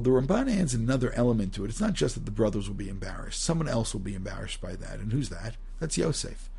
[0.00, 1.68] the Ramban adds another element to it.
[1.68, 3.42] It's not just that the brothers will be embarrassed.
[3.42, 4.98] Someone else will be embarrassed by that.
[4.98, 5.56] And who's that?
[5.78, 6.50] That's Yosef.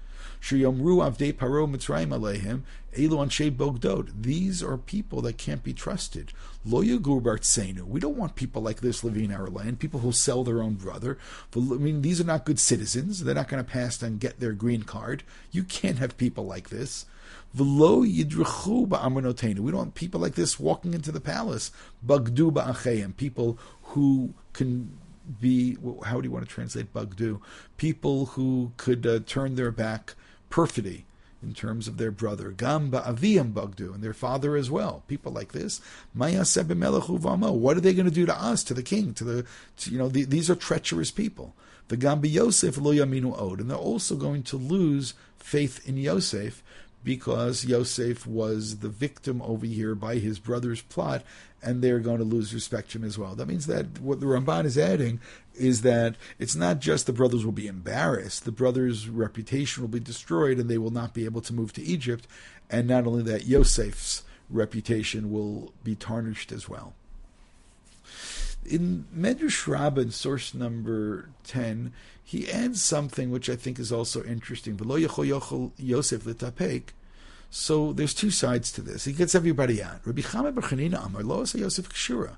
[0.41, 2.61] Sheyomru avdei paro mitzrayim aleihim
[2.97, 4.21] elu anshe.
[4.21, 6.33] These are people that can't be trusted.
[6.65, 9.79] Lo yagur We don't want people like this living in our land.
[9.79, 11.19] People who sell their own brother.
[11.55, 13.23] I mean, these are not good citizens.
[13.23, 15.23] They're not going to pass and get their green card.
[15.51, 17.05] You can't have people like this.
[17.55, 18.01] V'lo.
[19.59, 21.71] We don't want people like this walking into the palace.
[22.05, 23.15] Bagdu ba'achayim.
[23.17, 24.97] People who can
[25.39, 27.39] be, how do you want to translate bagdu?
[27.77, 30.15] People who could uh, turn their back
[30.49, 31.05] perfidy
[31.43, 32.51] in terms of their brother.
[32.51, 35.03] Gamba aviyam bagdu, and their father as well.
[35.07, 35.81] People like this.
[36.13, 39.45] What are they going to do to us, to the king, to the,
[39.77, 41.53] to, you know, the, these are treacherous people.
[41.87, 46.63] The Gamba Yosef lo yaminu od, and they're also going to lose faith in Yosef
[47.03, 51.23] because Yosef was the victim over here by his brother's plot,
[51.61, 53.35] and they're going to lose respect to him as well.
[53.35, 55.19] That means that what the Ramban is adding
[55.53, 59.99] is that it's not just the brothers will be embarrassed, the brothers' reputation will be
[59.99, 62.27] destroyed, and they will not be able to move to Egypt.
[62.69, 66.93] And not only that, Yosef's reputation will be tarnished as well.
[68.65, 71.93] In Medrash Rabbah, source number 10,
[72.23, 74.77] he adds something which I think is also interesting.
[75.77, 76.27] Yosef
[77.49, 79.05] So there's two sides to this.
[79.05, 79.99] He gets everybody out.
[80.05, 82.37] Rabbi Chama Barchanina Amar Yosef Kshura.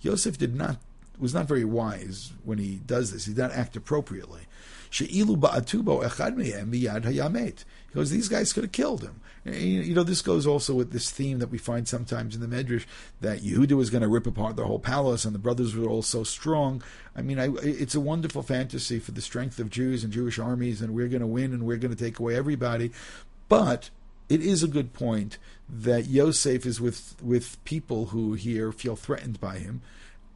[0.00, 0.78] Yosef did not
[1.20, 3.26] was not very wise when he does this.
[3.26, 4.42] He did not act appropriately.
[4.90, 7.64] She'ilu ba'atubo echad miyad hayamet.
[7.88, 9.20] He goes, these guys could have killed him.
[9.44, 12.84] You know, this goes also with this theme that we find sometimes in the Medrash
[13.20, 16.02] that Yehuda was going to rip apart the whole palace and the brothers were all
[16.02, 16.82] so strong.
[17.16, 20.82] I mean, I, it's a wonderful fantasy for the strength of Jews and Jewish armies
[20.82, 22.90] and we're going to win and we're going to take away everybody.
[23.48, 23.90] But
[24.28, 29.40] it is a good point that Yosef is with, with people who here feel threatened
[29.40, 29.80] by him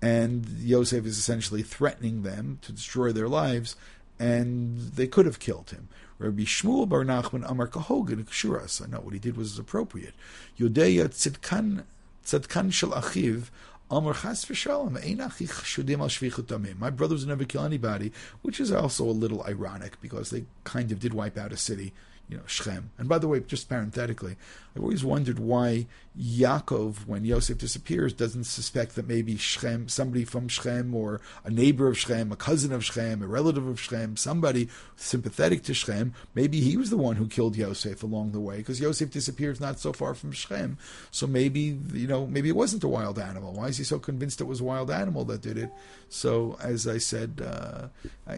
[0.04, 3.74] and Yosef is essentially threatening them to destroy their lives,
[4.18, 5.88] and they could have killed him.
[6.18, 8.82] Rabbi Shmuel Bar Nachman Amar Kahogan Kshuras.
[8.82, 10.12] I know what he did was appropriate.
[10.58, 11.84] Yodeya Tzidkan
[12.22, 13.44] Tzadkan Shel Achiv
[13.90, 18.12] Amar Chas V'Shalom Ein Achich Shudim Al My brothers never kill anybody,
[18.42, 21.94] which is also a little ironic because they kind of did wipe out a city
[22.28, 22.90] you know, Shechem.
[22.98, 24.36] And by the way, just parenthetically,
[24.76, 25.86] I've always wondered why
[26.18, 31.88] Yaakov, when Yosef disappears, doesn't suspect that maybe Shechem, somebody from Shechem, or a neighbor
[31.88, 36.60] of Shechem, a cousin of Shechem, a relative of Shechem, somebody sympathetic to Shechem, maybe
[36.60, 39.92] he was the one who killed Yosef along the way, because Yosef disappears not so
[39.92, 40.76] far from Shechem.
[41.10, 43.52] So maybe, you know, maybe it wasn't a wild animal.
[43.52, 45.70] Why is he so convinced it was a wild animal that did it?
[46.08, 47.88] So, as I said, uh,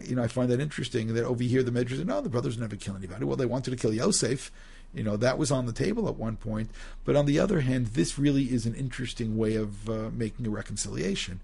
[0.03, 2.57] you know, I find that interesting that over here the Medrash said, no, the brothers
[2.57, 3.25] never kill anybody.
[3.25, 4.51] Well, they wanted to kill Yosef.
[4.97, 6.71] You know, that was on the table at one point.
[7.05, 10.49] But on the other hand, this really is an interesting way of uh, making a
[10.49, 11.39] reconciliation.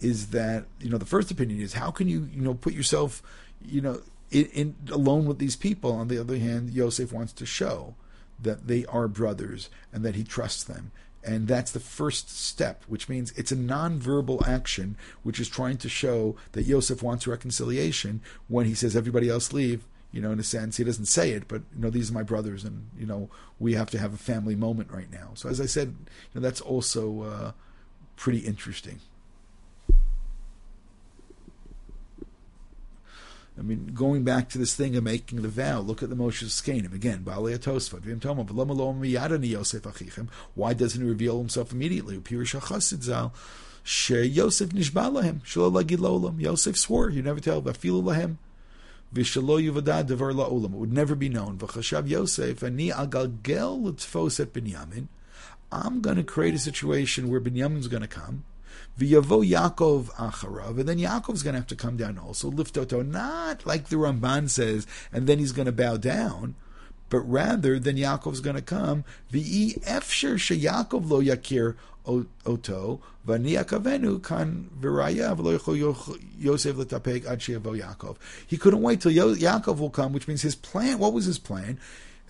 [0.00, 3.22] Is that, you know, the first opinion is how can you, you know, put yourself,
[3.62, 5.92] you know, in, in alone with these people?
[5.92, 7.94] On the other hand, Yosef wants to show
[8.42, 10.90] that they are brothers and that he trusts them.
[11.22, 15.88] And that's the first step, which means it's a nonverbal action, which is trying to
[15.88, 20.44] show that Yosef wants reconciliation when he says, everybody else leave, you know, in a
[20.44, 20.76] sense.
[20.76, 23.74] He doesn't say it, but you know, these are my brothers, and you know, we
[23.74, 25.30] have to have a family moment right now.
[25.34, 27.52] So, as I said, you know, that's also uh,
[28.14, 29.00] pretty interesting.
[33.56, 36.46] I mean, going back to this thing of making the vow, look at the Moshav
[36.46, 37.24] Zekenim again.
[40.54, 42.20] Why doesn't he reveal himself immediately?
[44.24, 44.72] Yosef
[46.40, 47.62] Yosef swore, you never tell,
[49.14, 50.74] Vishalo yuvada devar la'olam.
[50.74, 51.56] It would never be known.
[51.56, 55.06] V'chashav Yosef, ani agalgel l'tfos et Binyamin.
[55.70, 58.44] I'm going to create a situation where Binyamin's going to come.
[58.98, 62.50] V'yavo Yaakov acharav, and then Yaakov's going to have to come down also.
[62.50, 66.56] Lift oto, not like the Ramban says, and then he's going to bow down
[67.14, 69.04] but rather then Yaakov's going to come.
[69.32, 78.16] V'i efsher sheyakov lo yakir oto v'niyakavenu kan v'raya v'lo Yosef l'tapeg ad Yaakov.
[78.44, 80.98] He couldn't wait till Yaakov will come, which means his plan.
[80.98, 81.78] What was his plan?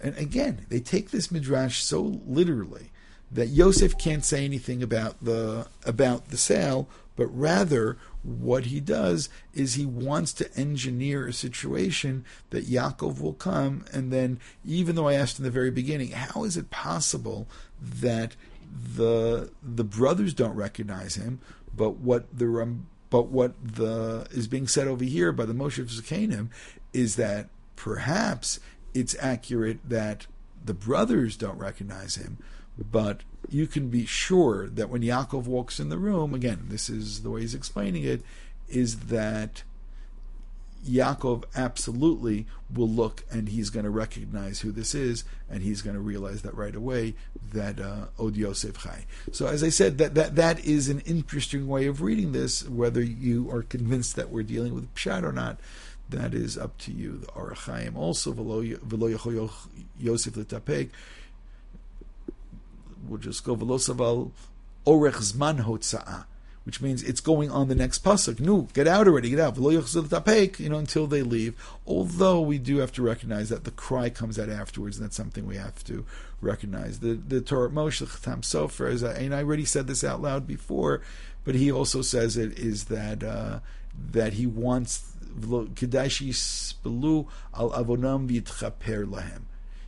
[0.03, 2.91] And again, they take this midrash so literally
[3.33, 9.29] that Yosef can't say anything about the about the sale, but rather what he does
[9.53, 15.09] is he wants to engineer a situation that Yaakov will come, and then even though
[15.09, 17.47] I asked in the very beginning, how is it possible
[17.81, 18.35] that
[18.97, 21.41] the the brothers don't recognize him,
[21.77, 22.77] but what the
[23.11, 26.49] but what the is being said over here by the Moshav Zekenim
[26.93, 28.59] is that perhaps
[28.95, 30.27] it's accurate that
[30.65, 32.39] the brothers don't recognize him,
[32.79, 37.23] but you can be sure that when Yaakov walks in the room, again, this is
[37.23, 38.23] the way he's explaining it,
[38.69, 39.63] is that
[40.87, 45.95] Yaakov absolutely will look and he's going to recognize who this is, and he's going
[45.95, 47.15] to realize that right away
[47.53, 49.07] that uh, Od Yosef Chai.
[49.33, 52.69] So, as I said, that, that that is an interesting way of reading this.
[52.69, 55.59] Whether you are convinced that we're dealing with Pshat or not,
[56.11, 57.19] that is up to you.
[57.19, 59.51] The Ohr HaChaim also V'lo
[59.99, 60.91] Yosef L'Tapek
[63.09, 64.31] we'll just go velosaval
[64.87, 66.25] orech zman hotza'ah,
[66.65, 68.41] which means it's going on the next pasuk.
[68.41, 69.57] No, get out already, get out.
[69.57, 71.55] You know, until they leave.
[71.87, 75.47] Although we do have to recognize that the cry comes out afterwards, and that's something
[75.47, 76.05] we have to
[76.41, 77.01] recognize.
[77.01, 80.47] The the Torah Moshe Chatam Sofer, as I, and I already said this out loud
[80.47, 81.03] before,
[81.45, 83.61] but he also says it is that uh,
[84.13, 89.43] that he wants kedashi spelu al avonam v'itchaper lahem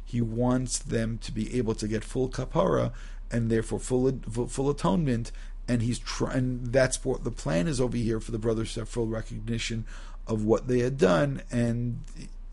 [0.07, 2.92] he wants them to be able to get full kapara
[3.31, 4.11] and therefore full
[4.49, 5.33] full atonement.
[5.69, 6.71] And he's trying.
[6.71, 9.85] That's what the plan is over here for the brothers to have full recognition
[10.29, 12.01] of what they had done, and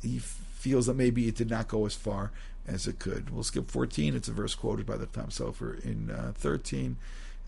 [0.01, 2.31] he feels that maybe it did not go as far
[2.67, 3.29] as it could.
[3.29, 4.15] We'll skip 14.
[4.15, 6.97] It's a verse quoted by the Chatam Sofer in uh, 13,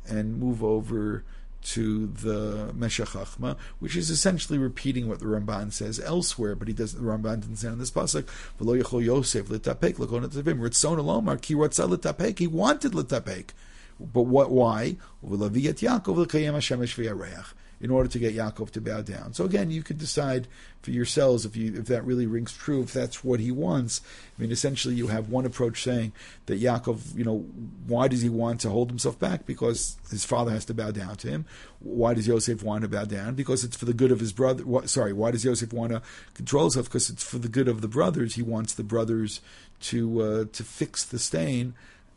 [0.07, 1.23] and move over
[1.65, 6.73] to the Meshech Chachma, which is essentially repeating what the Ramban says elsewhere, but he
[6.73, 8.25] does the Ramban didn't say on this pasuk.
[8.59, 12.37] V'lo yachol Yosef l'tapek l'kon etzavim ritzon alomar ki ratzah l'tapek.
[12.37, 13.49] He wanted l'tapek,
[13.99, 14.51] but what?
[14.51, 14.97] Why?
[15.27, 19.33] V'laviyat Yaakov l'kayem Hashemesh v'yareach in order to get Yaakov to bow down.
[19.33, 20.47] So again, you could decide
[20.81, 24.01] for yourselves if you if that really rings true, if that's what he wants.
[24.37, 26.13] I mean, essentially, you have one approach saying
[26.45, 27.39] that Yaakov, you know,
[27.87, 29.45] why does he want to hold himself back?
[29.45, 31.45] Because his father has to bow down to him.
[31.79, 33.35] Why does Yosef want to bow down?
[33.35, 34.63] Because it's for the good of his brother.
[34.87, 36.01] Sorry, why does Yosef want to
[36.33, 36.85] control himself?
[36.85, 38.35] Because it's for the good of the brothers.
[38.35, 39.41] He wants the brothers
[39.81, 41.73] to uh, to fix the stain.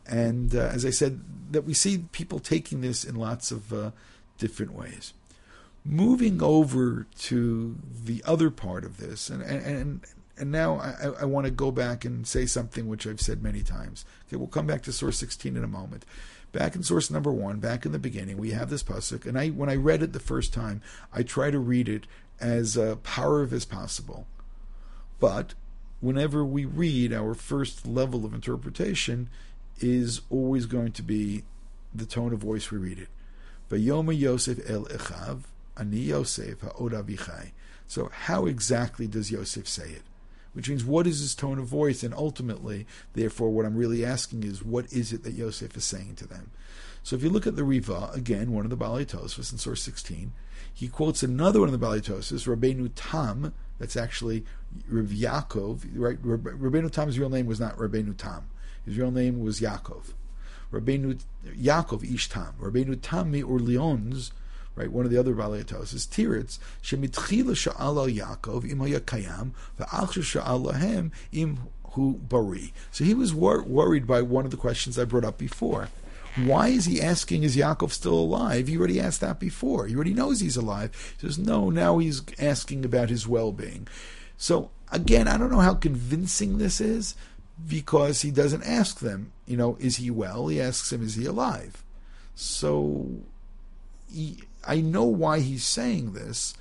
[0.07, 3.91] And uh, as I said, that we see people taking this in lots of uh,
[4.39, 5.13] different ways
[5.89, 10.01] moving over to the other part of this, and and
[10.37, 13.63] and now I, I want to go back and say something which I've said many
[13.63, 14.05] times.
[14.27, 16.05] Okay, we'll come back to source 16 in a moment.
[16.53, 19.49] Back in source number one, back in the beginning, we have this pasuk, and I
[19.49, 22.07] when I read it the first time, I try to read it
[22.41, 24.27] as uh, power as possible.
[25.19, 25.55] But
[26.01, 29.29] whenever we read, our first level of interpretation
[29.81, 31.45] is always going to be
[31.95, 33.09] the tone of voice we read it.
[33.71, 35.43] Yosef el Echav,
[35.79, 36.65] Ani Yosef.
[37.87, 40.03] So how exactly does Yosef say it?
[40.53, 42.03] Which means what is his tone of voice?
[42.03, 46.17] And ultimately, therefore, what I'm really asking is what is it that Yosef is saying
[46.17, 46.51] to them?
[47.03, 49.83] So if you look at the Riva, again, one of the Balei Tosfos in source
[49.83, 50.33] 16,
[50.75, 54.45] he quotes another one of the Balei Tosfos, Rabbeinu Tam, that's actually
[54.89, 56.21] Rav Yaakov, right?
[56.23, 58.51] Rabbeinu Tam's real name was not Rabbeinu Tam.
[58.85, 60.13] His real name was Yaakov.
[60.73, 62.55] Rabbeinu Yaakov Ish Tam.
[62.61, 64.33] Rabbeinu Tam mi Orleans
[64.79, 64.91] right?
[64.91, 70.75] One of the other Balei Tosfos is Tiritz, Shemitchila Sha'ala Yaakov im kayam, va'achshu Sha'ala
[70.77, 71.59] hem im
[71.91, 72.73] hu bari.
[72.93, 75.89] So he was wor- worried by one of the questions I brought up before.
[76.37, 78.69] Why is he asking, is Yaakov still alive?
[78.69, 79.87] He already asked that before.
[79.87, 81.17] He already knows he's alive.
[81.21, 83.89] He says, no, now he's asking about his well being.
[84.37, 87.17] So, again, I don't know how convincing this is
[87.67, 90.47] because he doesn't ask them, you know, is he well?
[90.47, 91.83] He asks him, is he alive?
[92.37, 93.09] So,
[94.67, 96.55] I know why he's saying this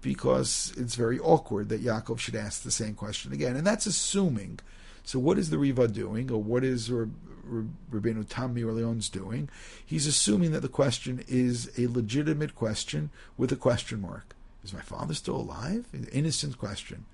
[0.00, 4.60] because it's very awkward that Yaakov should ask the same question again, and that's assuming.
[5.04, 9.48] So, what is the Riva doing, or what is Rabbeinu Tam Leon's doing?
[9.84, 14.34] He's assuming that the question is a legitimate question with a question mark.
[14.62, 15.86] Is my father still alive?
[15.92, 17.06] An innocent question.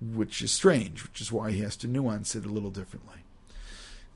[0.00, 3.18] which is strange, which is why he has to nuance it a little differently.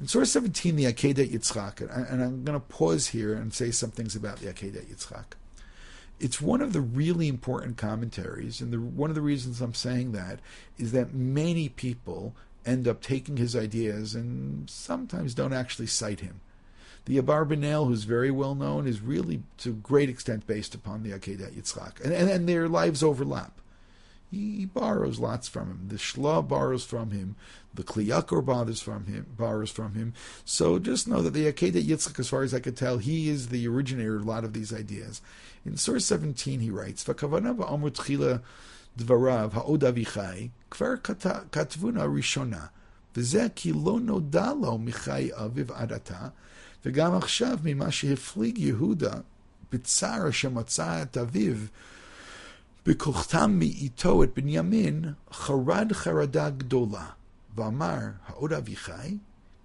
[0.03, 3.92] In Surah 17, the Akedat Yitzchak, and I'm going to pause here and say some
[3.92, 5.36] things about the Akedat Yitzchak.
[6.18, 10.11] It's one of the really important commentaries, and the, one of the reasons I'm saying
[10.11, 10.40] that
[10.76, 12.34] is that many people
[12.66, 16.40] end up taking his ideas and sometimes don't actually cite him.
[17.05, 21.12] The Abarbanel, who's very well known, is really to a great extent based upon the
[21.12, 23.61] Akedat Yitzchak, and, and, and their lives overlap.
[24.32, 25.84] He, borrows lots from him.
[25.88, 27.36] The Shla borrows from him.
[27.75, 30.12] The Kli Yakar bothers from him, borrows from him.
[30.45, 33.49] So just know that the Akedah Yitzchak, as far as I could tell, he is
[33.49, 35.23] the originator of a lot of these ideas.
[35.64, 38.43] In source 17, he writes, "V'kavana ba'amur tchila
[38.99, 42.68] dvarav ha'od avichai kvar katvuna rishona
[43.14, 46.33] v'zeh ki lo noda michai aviv adata
[46.85, 49.25] v'gam achshav mima sheheflig Yehuda
[49.70, 51.70] b'tzar shematza et aviv."
[52.87, 57.07] בכוחתם מאיתו את בנימין, חרד חרדה גדולה.
[57.55, 59.18] ואמר, העוד אביחי,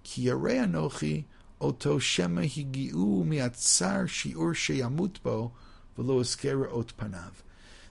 [0.03, 1.23] כי ירא אנוכי
[1.61, 5.51] אותו שמא הגיעו מהצער שיעור שימות בו,
[5.97, 7.31] ולא אזכר אות פניו.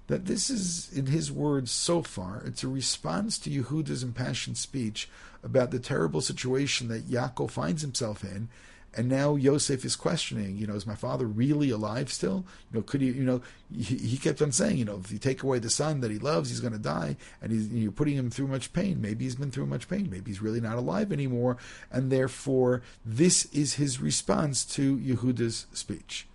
[0.09, 5.09] That this is, in his words so far, it's a response to Yehuda's impassioned speech
[5.43, 8.49] about the terrible situation that Yaakov finds himself in,
[8.98, 12.44] and now Yosef is questioning, you know, is my father really alive still?
[12.72, 13.42] You know, could he, you know,
[13.72, 16.18] he, he kept on saying, you know, if you take away the son that he
[16.18, 19.00] loves, he's going to die, and he's, you're putting him through much pain.
[19.00, 20.10] Maybe he's been through much pain.
[20.10, 21.58] Maybe he's really not alive anymore,
[21.92, 26.28] and therefore this is his response to Yehuda's speech.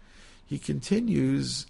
[0.46, 1.66] He continues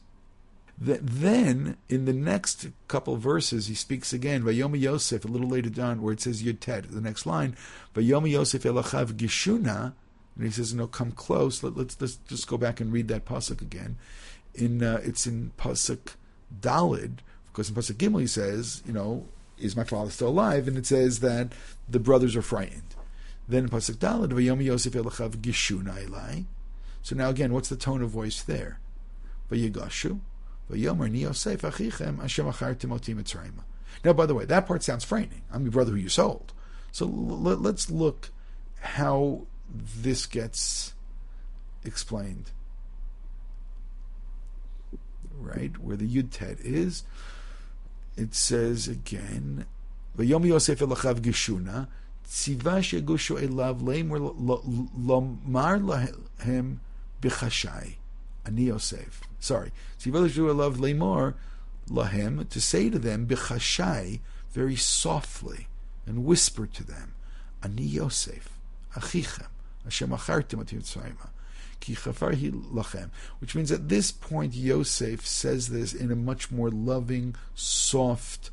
[0.79, 5.71] that then in the next couple verses he speaks again Vayomi Yosef a little later
[5.71, 7.55] down where it says Yud Tet the next line
[7.95, 9.93] Vayomi Yosef Elachav Gishuna
[10.37, 11.63] and he says, "No, come close.
[11.63, 13.99] Let, us let's, just go back and read that pasuk again.
[14.55, 16.15] In uh, it's in pasuk
[16.61, 19.27] Dalid, because in pasuk Gimel he says, you know,
[19.59, 20.69] is my father still alive?
[20.69, 21.53] And it says that
[21.89, 22.95] the brothers are frightened.
[23.49, 26.47] Then in pasuk Dalid, Vayom Yosef Elachav Gishuna Elai.
[27.03, 28.79] So now again, what's the tone of voice there?
[29.51, 30.21] Vayigashu,
[30.71, 33.53] Vayomer Ni Yosef Achichem Hashem Achar.
[34.05, 35.43] Now, by the way, that part sounds frightening.
[35.53, 36.53] I'm your brother who you sold.
[36.91, 38.31] So l- let's look
[38.81, 40.95] how this gets
[41.85, 42.51] explained.
[45.39, 45.77] Right?
[45.79, 47.05] Where the Yud Tet is,
[48.17, 49.67] it says again,
[50.17, 51.89] Vayom Yosef elachav geshuna,
[52.29, 56.79] tziva shegushu elav lomar lahem
[57.21, 57.95] bichashai.
[58.45, 59.23] Ani Yosef.
[59.41, 59.73] Sorry.
[59.99, 61.35] Tziva shegushu elav lemor
[61.89, 64.21] lahem, to say to them, bichashai,
[64.53, 65.69] very softly,
[66.07, 67.15] and whisper to them,
[67.63, 68.51] Ani Yosef,
[68.95, 69.49] achichem.
[73.41, 78.51] Which means at this point Yosef says this in a much more loving, soft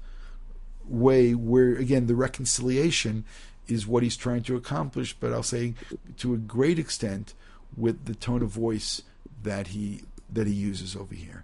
[0.85, 3.23] way where again the reconciliation
[3.67, 5.75] is what he's trying to accomplish, but I'll say
[6.17, 7.35] to a great extent
[7.77, 9.03] with the tone of voice
[9.43, 10.01] that he
[10.31, 11.43] that he uses over here.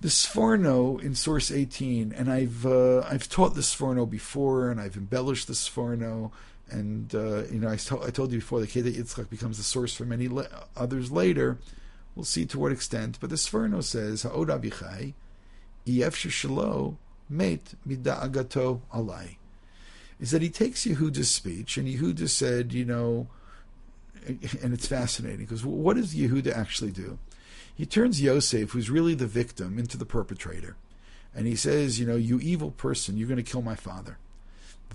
[0.00, 4.96] The Sforno in source 18, and I've uh, I've taught the Sforno before, and I've
[4.96, 6.30] embellished the Sforno,
[6.70, 9.94] and uh, you know, I, I, told you before the Kedah Yitzchak becomes the source
[9.94, 11.58] for many le- others later.
[12.14, 13.18] We'll see to what extent.
[13.20, 15.14] But the Sforno says, "Ha'od abichai,
[15.86, 16.96] iyef shelo
[17.28, 19.36] mate mida'agato alai."
[20.20, 23.26] Is that he takes Yehuda's speech, and Yehuda said, you know,
[24.26, 27.18] and it's fascinating because what does Yehuda actually do?
[27.74, 30.76] He turns Yosef, who's really the victim, into the perpetrator,
[31.34, 34.18] and he says, you know, you evil person, you're going to kill my father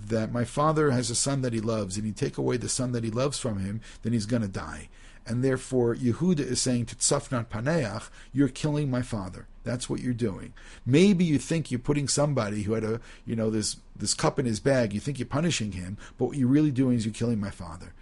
[0.08, 2.92] that my father has a son that he loves, and you take away the son
[2.92, 4.88] that he loves from him, then he's going to die.
[5.26, 9.46] And therefore, Yehuda is saying to Tzafnat Paneach, you're killing my father.
[9.62, 10.54] That's what you're doing.
[10.86, 14.46] Maybe you think you're putting somebody who had a, you know, this this cup in
[14.46, 14.94] his bag.
[14.94, 17.92] You think you're punishing him, but what you're really doing is you're killing my father,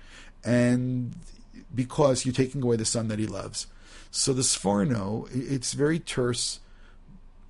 [0.44, 1.16] and
[1.74, 3.66] because you're taking away the son that he loves.
[4.10, 6.60] So the Sforno, it's very terse,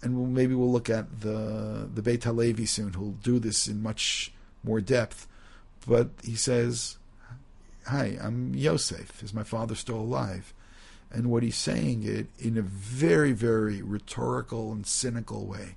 [0.03, 3.83] and we'll, maybe we'll look at the the Beit Halevi soon, who'll do this in
[3.83, 4.33] much
[4.65, 5.27] more depth.
[5.87, 6.99] But he says,
[7.87, 9.23] Hi, I'm Yosef.
[9.23, 10.53] Is my father still alive?
[11.11, 15.77] And what he's saying it in a very, very rhetorical and cynical way.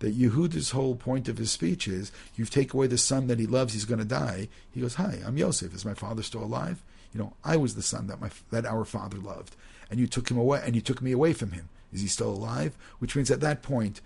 [0.00, 3.46] That Yehuda's whole point of his speech is, you take away the son that he
[3.46, 4.48] loves, he's going to die.
[4.72, 5.72] He goes, Hi, I'm Yosef.
[5.72, 6.82] Is my father still alive?
[7.14, 9.54] You know, I was the son that my that our father loved,
[9.88, 11.68] and you took him away, and you took me away from him.
[11.92, 12.76] Is he still alive?
[12.98, 14.00] Which means at that point,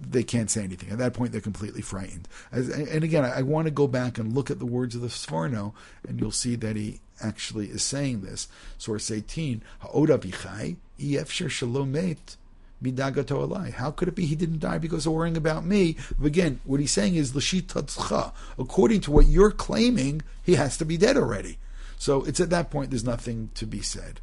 [0.00, 0.90] they can't say anything.
[0.90, 2.28] At that point, they're completely frightened.
[2.52, 5.00] As, and again, I, I, want to go back and look at the words of
[5.00, 5.72] the Sforno,
[6.06, 8.48] and you'll see that he actually is saying this.
[8.78, 12.36] Source 18, Ha'od avichai, efsher shalomet
[12.82, 13.72] midagato alai.
[13.72, 15.96] How could it be he didn't die because of worrying about me?
[16.22, 18.32] Again, what he's saying is l'shitatzcha.
[18.58, 21.58] According to what you're claiming, he has to be dead already.
[21.98, 24.20] So it's at that point there's nothing to be said.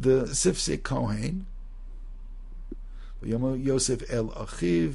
[0.00, 1.46] The Siftei Kohen,
[3.26, 4.92] Yosef el Achiv,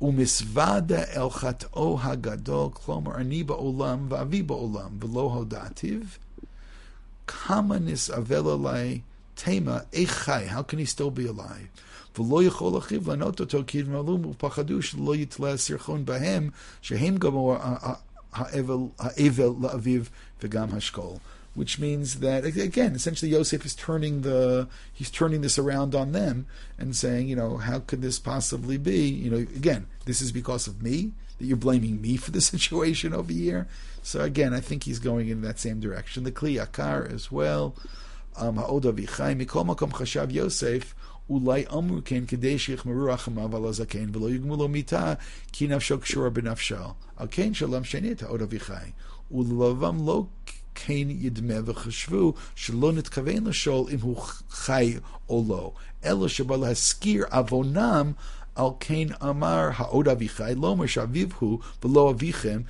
[0.00, 6.00] ומשוודה אל חטאו הגדול, כלומר, אני בעולם ואבי בעולם, ולא הודעתיו,
[7.26, 9.00] כמה נסאבל עלי
[9.34, 12.20] תמה, איך חי, how can he still be alive?
[12.20, 16.50] ולא יכול אחיו לענות אותו, כי יתמלאו ופחדו שלא יתלה סרחון בהם,
[16.82, 17.32] שהם גם
[18.32, 18.78] האבל
[19.60, 20.02] לאביו
[20.42, 21.16] וגם השכול
[21.53, 26.45] which means that again, essentially Yosef is turning the he's turning this around on them
[26.77, 29.07] and saying, you know, how could this possibly be?
[29.07, 33.13] You know, again, this is because of me that you're blaming me for the situation
[33.13, 33.67] over here.
[34.03, 36.23] So again, I think he's going in that same direction.
[36.23, 37.75] The Kli Yakar as well.
[38.35, 38.57] Um,
[40.29, 40.93] Yosef
[41.29, 45.13] אולי אמרו כן כדי שיחמרו רחמיו על הזקן ולא יגמו לו מיתה
[45.51, 46.75] כי נפשו קשורה בנפשו.
[47.15, 48.91] על כן שלום שני את העוד אביחי.
[49.31, 50.25] ולבבם לא
[50.75, 54.97] כן ידמה וחשבו שלא נתכוון לשאול אם הוא חי
[55.29, 55.71] או לא,
[56.05, 58.11] אלא שבא להזכיר עוונם
[58.55, 62.61] על כן אמר העוד אביחי, לא אומר שאביו הוא ולא אביכם,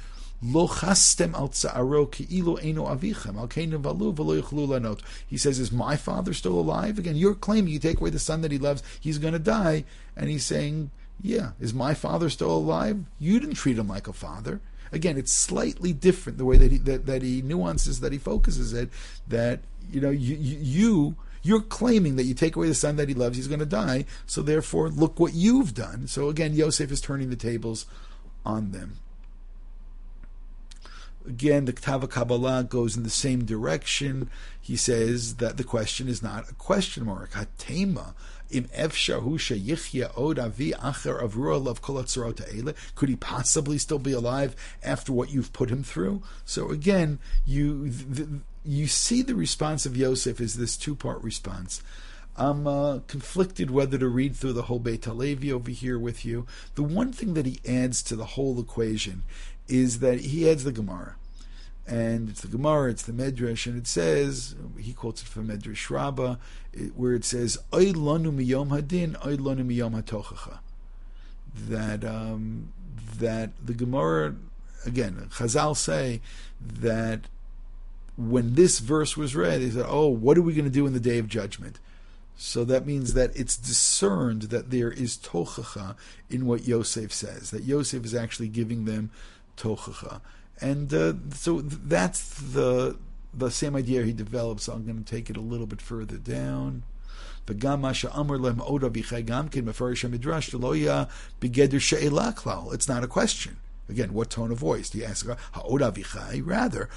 [0.54, 5.02] לא חסתם על צערו כאילו אינו אביכם, על כן נבהלו ולא יוכלו לענות.
[5.32, 7.00] He says, is my father still alive?
[7.00, 9.84] Again, you're claiming you take away the son that he loves, he's going to die.
[10.16, 10.92] And he's saying,
[11.22, 12.98] yeah, is my father still alive?
[13.20, 14.62] You didn't treat him like a father.
[14.93, 18.73] Again, it's slightly different the way that he that, that he nuances that he focuses
[18.73, 18.91] it.
[19.27, 23.15] That you know you you you're claiming that you take away the son that he
[23.15, 24.05] loves, he's going to die.
[24.27, 26.07] So therefore, look what you've done.
[26.07, 27.87] So again, Yosef is turning the tables
[28.47, 28.99] on them.
[31.27, 34.29] Again, the Ktav Kabbalah goes in the same direction.
[34.61, 37.33] He says that the question is not a question mark.
[37.33, 38.15] Hatema
[38.53, 38.69] im
[40.39, 41.25] avi acher
[42.95, 46.23] Could he possibly still be alive after what you've put him through?
[46.45, 51.83] So again, you the, you see the response of Yosef is this two part response.
[52.37, 56.47] I'm uh, conflicted whether to read through the whole Beit Halevi over here with you.
[56.77, 59.23] The one thing that he adds to the whole equation
[59.69, 61.17] is that he adds the Gemara
[61.87, 65.91] and it's the Gemara, it's the Medrash, and it says he quotes it from Medrash
[65.91, 66.37] Rabbah,
[66.95, 70.59] where it says "Oy lanu miyom hadin, lanu miyom hatochacha."
[71.55, 72.73] That um,
[73.19, 74.37] that the Gemara
[74.87, 76.21] again, Chazal say
[76.61, 77.23] that
[78.17, 80.93] when this verse was read, they said, "Oh, what are we going to do in
[80.93, 81.81] the day of judgment?"
[82.37, 85.97] So that means that it's discerned that there is tochacha
[86.31, 87.51] in what Yosef says.
[87.51, 89.11] That Yosef is actually giving them
[89.57, 90.21] tochacha
[90.63, 92.97] and uh, so that's the
[93.35, 94.65] the same idea he develops.
[94.65, 96.85] So I'm going to take it a little bit further down.
[102.73, 103.57] It's not a question.
[103.89, 105.27] Again, what tone of voice do you ask?
[105.27, 106.89] Rather,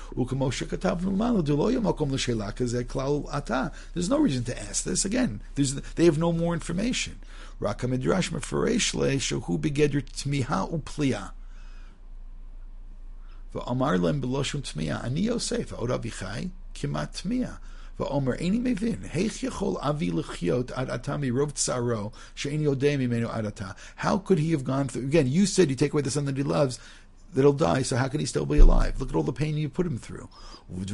[3.93, 5.03] there's no reason to ask this.
[5.03, 5.41] Again,
[5.95, 7.19] they have no more information.
[13.54, 17.54] ואמר להם בלושן תמיהה, אני יוסף, עוד אביחי, כמעט תמיהה.
[18.00, 23.46] ואומר, איני מבין, איך יכול אבי לחיות עד עתה מרוב צערו, שאיני יודע ממנו עד
[23.46, 23.70] עתה?
[23.98, 26.36] How could he have gone through, again, you said you take away the son that
[26.36, 26.78] he loves,
[27.35, 28.99] that'll die, so how can he still be alive?
[28.99, 30.29] Look at all the pain you put him through.
[30.67, 30.87] And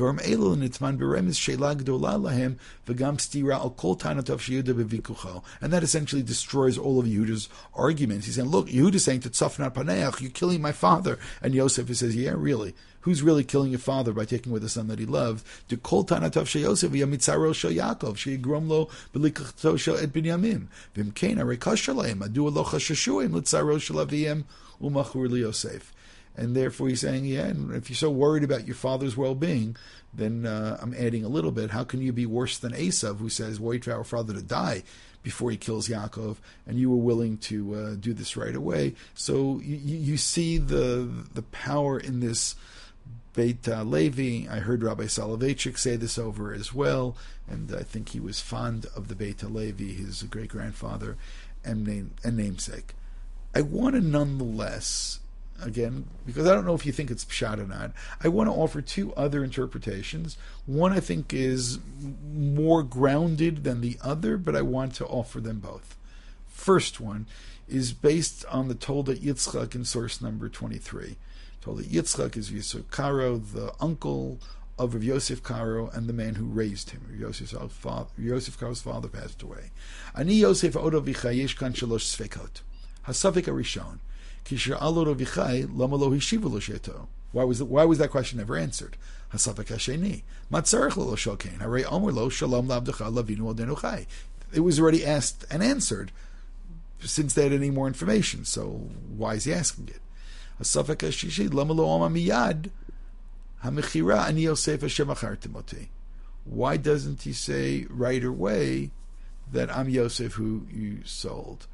[5.73, 8.25] that essentially destroys all of Yehuda's arguments.
[8.25, 11.17] He's saying, look, Yehuda's saying to Tzafnat Paneach, you're killing my father.
[11.41, 12.75] And Yosef he says, yeah, really.
[13.01, 15.45] Who's really killing your father by taking away the son that he loved?
[15.69, 21.81] To kol tanatav sheyosef yamitzaro shel Yaakov sheyigrom lo belikachto shel et binyamim v'imkein arekash
[21.81, 24.43] shalaim adu lo chashashuim litzaro shel aviyim
[24.79, 25.91] umachur liyosef.
[26.35, 29.75] And therefore, he's saying, yeah, and if you're so worried about your father's well being,
[30.13, 31.71] then uh, I'm adding a little bit.
[31.71, 34.83] How can you be worse than Esav, who says, wait for our father to die
[35.23, 38.95] before he kills Yaakov, and you were willing to uh, do this right away?
[39.13, 42.55] So you, you see the the power in this
[43.33, 44.49] Beit Halevi.
[44.49, 47.15] I heard Rabbi Soloveitchik say this over as well,
[47.47, 51.15] and I think he was fond of the Beit Halevi, his great grandfather
[51.63, 52.93] and, name, and namesake.
[53.55, 55.20] I want to nonetheless
[55.61, 57.91] again, because I don't know if you think it's pshat or not.
[58.23, 60.37] I want to offer two other interpretations.
[60.65, 61.79] One I think is
[62.33, 65.97] more grounded than the other, but I want to offer them both.
[66.47, 67.27] First one
[67.67, 71.15] is based on the Tolda Yitzchak in source number 23.
[71.63, 74.39] Tolda Yitzchak is Yitzchak Karo, the uncle
[74.77, 77.01] of Rav Yosef Karo and the man who raised him.
[77.09, 79.71] Rav Yosef's father, Yosef Karo's father passed away.
[80.15, 82.61] Ani Yosef Odo Vichai Yesh Kan Shalosh Svekot.
[83.07, 83.99] Hasavik Arishon.
[87.31, 88.97] Why was, why was that question never answered?
[89.33, 90.23] Hasheni.
[90.51, 91.15] Matzarech Lo
[91.89, 94.05] Omer Lo Shalom Labdecha Lavinu Chai.
[94.53, 96.11] It was already asked and answered
[96.99, 98.43] since they had any more information.
[98.45, 100.01] So why is he asking it?
[101.53, 102.69] Lama Lo Oma Miyad.
[103.63, 105.15] Hamichira ani Yosef Hashem.
[106.43, 108.91] Why doesn't he say right away
[109.51, 111.67] that I'm Yosef who you sold?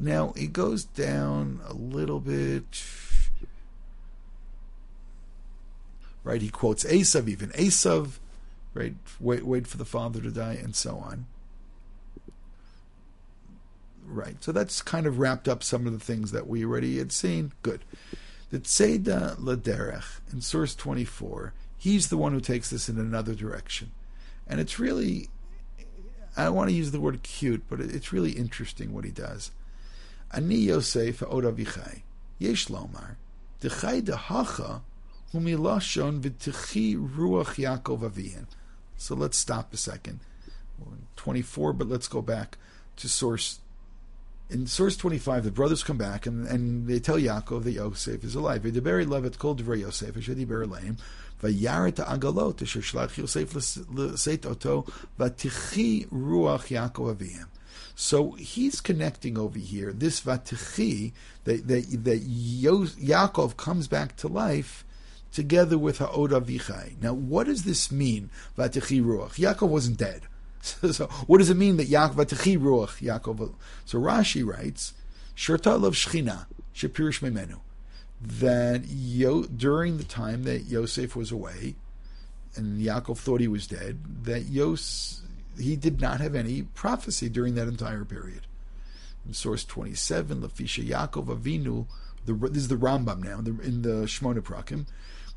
[0.00, 2.84] Now he goes down a little bit.
[6.22, 8.18] Right, he quotes Esav, even Esav,
[8.72, 8.94] right?
[9.20, 11.26] Wait, wait for the father to die, and so on.
[14.06, 17.12] Right, so that's kind of wrapped up some of the things that we already had
[17.12, 17.52] seen.
[17.62, 17.84] Good.
[18.50, 23.90] The Tzeda Laderech in source 24, he's the one who takes this in another direction.
[24.46, 25.28] And it's really,
[26.36, 29.50] I don't want to use the word cute, but it's really interesting what he does.
[30.34, 32.02] Ani Yosef Od Avichai,
[32.38, 33.16] Yesh Lomar,
[33.60, 34.80] Dechai Dehacha,
[35.32, 38.46] Humilashon V'Tichi Ruach Yaakov Avihin.
[38.96, 40.20] So let's stop a second.
[41.16, 42.58] 24, but let's go back
[42.96, 43.60] to source
[44.50, 48.34] in source 25, the brothers come back and, and they tell Yaakov that Yosef is
[48.34, 48.62] alive.
[48.62, 50.98] V'deberi levet kol divrei Yosef, asher diber leim,
[51.42, 54.82] v'yaret ha'agalot, asher shlach Yosef l'seit oto,
[55.18, 57.46] v'tichi ruach Yaakov aviyim.
[57.94, 61.12] So he's connecting over here, this vatichi,
[61.44, 64.84] that, that, that Yaakov comes back to life
[65.32, 67.00] together with Ha'od Avichai.
[67.02, 69.34] Now, what does this mean, vatichi ruach?
[69.34, 70.22] Yaakov wasn't dead.
[70.64, 73.52] So, so, what does it mean that Yaakov Vatichi Ruach Yaakov?
[73.84, 74.94] So Rashi writes,
[75.36, 77.60] Shirta love Shchina Shapirish Memenu,
[78.18, 81.74] that Yo, during the time that Yosef was away,
[82.56, 85.20] and Yaakov thought he was dead, that Yos
[85.58, 88.46] he did not have any prophecy during that entire period.
[89.26, 91.86] In source twenty seven, Lafisha Yaakov Avinu.
[92.26, 94.86] The, this is the Rambam now in the, in the Shmona Prakim.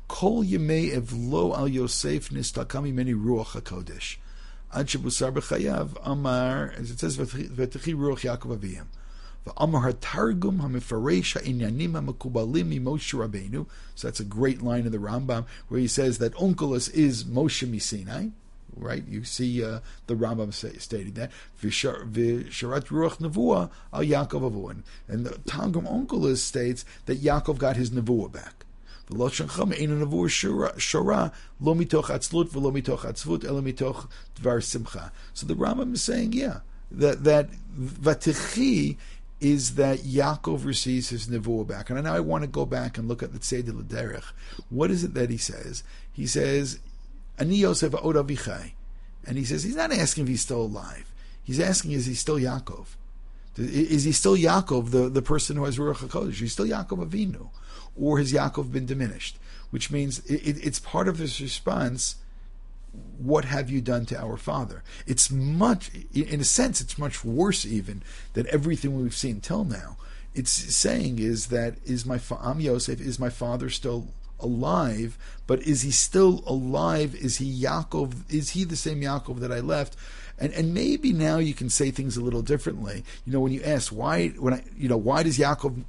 [0.08, 4.16] Kol Yemei Evlo Al Yosef Nistakami Meni Ruach Hakodesh.
[4.74, 8.86] Ad Shebusar B'chayav Amar, as it says, V'techi Ruach Yaakov Aviyim.
[9.46, 13.66] V'amar HaTargum HaMefaresh HaInyanim HaMekubalim Moshe Rabbeinu.
[13.94, 17.66] So that's a great line in the Rambam where he says that Onkelos is Moshe
[17.68, 18.32] Misinai.
[18.76, 24.82] Right, you see uh, the Rambam say, stating that V'sharat Ruach Nevuah Al Yaakov Avuin,
[25.08, 28.64] and the Targum Onkelos states that Yaakov got his Nevuah back.
[29.10, 29.24] So the
[35.54, 36.60] Rambam is saying, yeah,
[36.90, 37.48] that that
[37.78, 38.96] vatichi
[39.40, 41.90] is that Yaakov receives his nevuah back.
[41.90, 44.24] And now I want to go back and look at the Tzeda Laderech.
[44.68, 45.84] What is it that he says?
[46.12, 46.80] He says,
[47.38, 48.72] Ani Yosef od avichai.
[49.26, 51.12] And he says, he's not asking if he's still alive.
[51.44, 52.86] He's asking, is he still Yaakov?
[53.56, 56.30] Is he still Yaakov, the, the person who has Ruach HaKodesh?
[56.30, 57.48] Is he still Yaakov Avinu?
[58.00, 59.38] or has Yaakov been diminished?
[59.70, 62.16] Which means it, it's part of this response.
[63.18, 64.82] What have you done to our father?
[65.06, 69.96] It's much, in a sense, it's much worse even than everything we've seen till now.
[70.34, 73.00] It's saying is that is my I'm Yosef?
[73.00, 74.08] Is my father still
[74.40, 75.18] alive?
[75.46, 77.14] But is he still alive?
[77.14, 78.30] Is he Yaakov?
[78.30, 79.96] Is he the same Yaakov that I left?
[80.38, 83.04] And and maybe now you can say things a little differently.
[83.24, 85.84] You know, when you ask why, when I, you know, why does Yaakov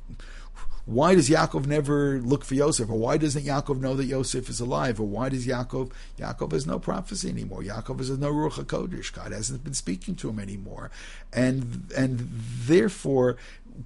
[0.89, 2.89] why does Yaakov never look for Yosef?
[2.89, 4.99] Or why doesn't Yaakov know that Yosef is alive?
[4.99, 7.61] Or why does Yaakov, Yaakov has no prophecy anymore.
[7.61, 9.13] Yaakov has no Ruach HaKodesh.
[9.13, 10.89] God hasn't been speaking to him anymore.
[11.31, 13.37] And, and therefore,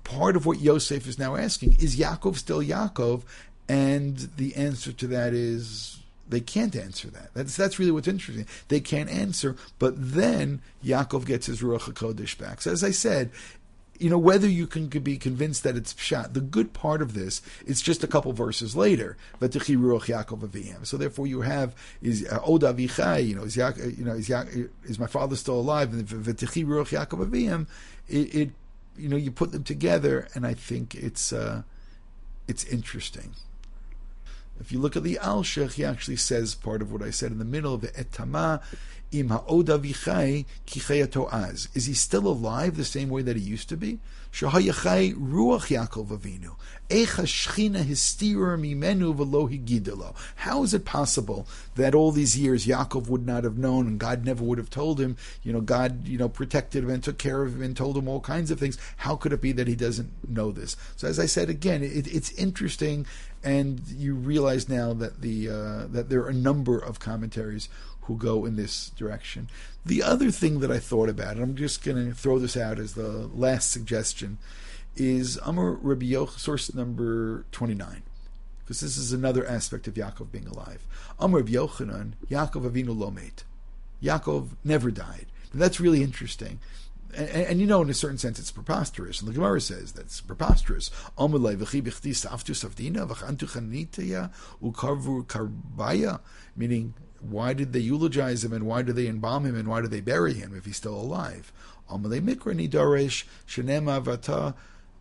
[0.06, 3.24] part of what Yosef is now asking, is Yaakov still Yaakov?
[3.70, 7.34] And the answer to that is, they can't answer that.
[7.34, 8.48] That's that's really what's interesting.
[8.70, 12.62] They can't answer, but then Yaakov gets his Ruach HaKodesh back.
[12.62, 13.30] So as I said,
[14.00, 17.42] you know, whether you can be convinced that it's pshat, the good part of this
[17.66, 19.18] is just a couple verses later.
[19.40, 20.86] V'techi ruach Yaakov aviyim.
[20.86, 23.26] So therefore, you have is uh, Od avichai.
[23.28, 25.94] You know, is Yaak, you know, is, Yaak, is my father still alive?
[25.94, 27.68] And v'techi ruach Yaakov aviyim.
[28.08, 28.50] It, it,
[28.98, 31.64] you know, you put them together, and I think it's uh,
[32.48, 33.36] it's interesting.
[34.60, 37.40] If you look at the Alshich, he actually says part of what I said in
[37.40, 38.62] the middle of the etama
[39.12, 41.70] im ha'od avichai kichayato az.
[41.74, 44.00] Is he still alive the same way that he used to be?
[44.34, 46.56] Shahayachai ruach Yaakov Avinu.
[50.36, 54.26] How is it possible that all these years Yaakov would not have known and God
[54.26, 55.18] never would have told him?
[55.44, 58.08] You know, God, you know, protected him and took care of him and told him
[58.08, 58.78] all kinds of things.
[58.98, 60.76] How could it be that he doesn't know this?
[60.96, 63.06] So as I said again, it, it's interesting
[63.44, 67.68] and you realize now that the uh, that there are a number of commentaries
[68.06, 69.50] who go in this direction.
[69.86, 72.80] The other thing that I thought about, and I'm just going to throw this out
[72.80, 74.38] as the last suggestion,
[74.96, 78.04] is Amr Rabbi Yoch, source number 29.
[78.60, 80.86] Because this is another aspect of Yaakov being alive.
[81.20, 83.44] Amr Rabbi Yochanan, Yaakov Avinu Lomet.
[84.02, 85.26] Yaakov never died.
[85.52, 86.60] And that's really interesting.
[87.16, 89.20] And, and, and, you know, in a certain sense, it's preposterous.
[89.20, 90.90] And the Gemara says that's preposterous.
[96.56, 96.94] Meaning,
[97.30, 100.02] why did they eulogize him and why do they embalm him and why do they
[100.02, 101.52] bury him if he's still alive?
[101.90, 104.54] Amalei mikra nidaresh shenem avata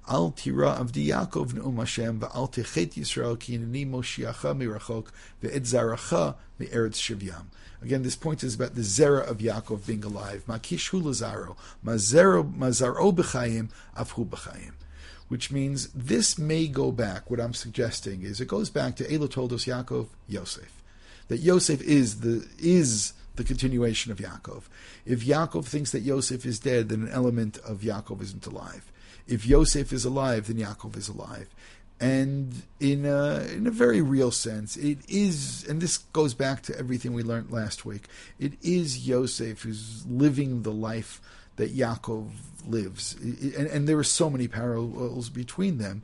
[0.08, 5.08] al tira avdi Yaakov ne'um Hashem va'al techet Yisrael ki moshiacha mirachok
[5.42, 7.46] zaracha me'eretz shivyam.
[7.82, 10.44] Again, this point is about the zera of Yaakov being alive.
[10.46, 14.72] Makish hu lazaro, mazaro b'chayim, b'chayim
[15.28, 17.30] which means this may go back.
[17.30, 20.81] What I'm suggesting is it goes back to Elo Toldos Yaakov Yosef
[21.28, 24.64] that Yosef is the is the continuation of Yaakov.
[25.06, 28.92] If Yaakov thinks that Yosef is dead, then an element of Yaakov isn't alive.
[29.26, 31.48] If Yosef is alive, then Yaakov is alive.
[32.00, 36.76] And in a, in a very real sense, it is, and this goes back to
[36.76, 38.08] everything we learned last week,
[38.40, 41.20] it is Yosef who's living the life
[41.56, 42.30] that Yaakov
[42.66, 43.14] lives.
[43.20, 46.02] And, and there are so many parallels between them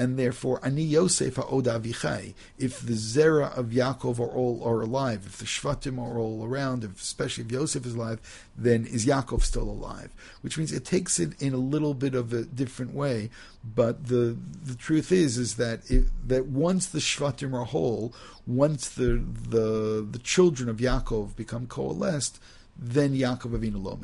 [0.00, 2.32] and therefore ani Yosef ha'od avichai.
[2.58, 6.84] If the zera of Yaakov are all are alive, if the shvatim are all around,
[6.84, 8.18] if, especially if Yosef is alive,
[8.56, 10.08] then is Yaakov still alive?
[10.40, 13.28] Which means it takes it in a little bit of a different way.
[13.62, 15.80] But the the truth is is that
[16.26, 18.14] that once the shvatim are whole,
[18.46, 22.40] once the the the children of Yaakov become coalesced,
[22.74, 23.98] then Yaakov Avinu lo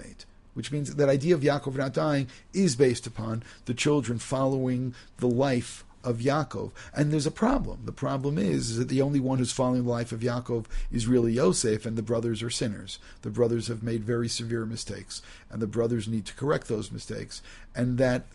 [0.56, 5.28] which means that idea of Yaakov not dying is based upon the children following the
[5.28, 6.70] life of Yaakov.
[6.94, 7.80] And there's a problem.
[7.84, 11.06] The problem is, is, that the only one who's following the life of Yaakov is
[11.06, 12.98] really Yosef, and the brothers are sinners.
[13.22, 17.42] The brothers have made very severe mistakes, and the brothers need to correct those mistakes.
[17.76, 18.26] And that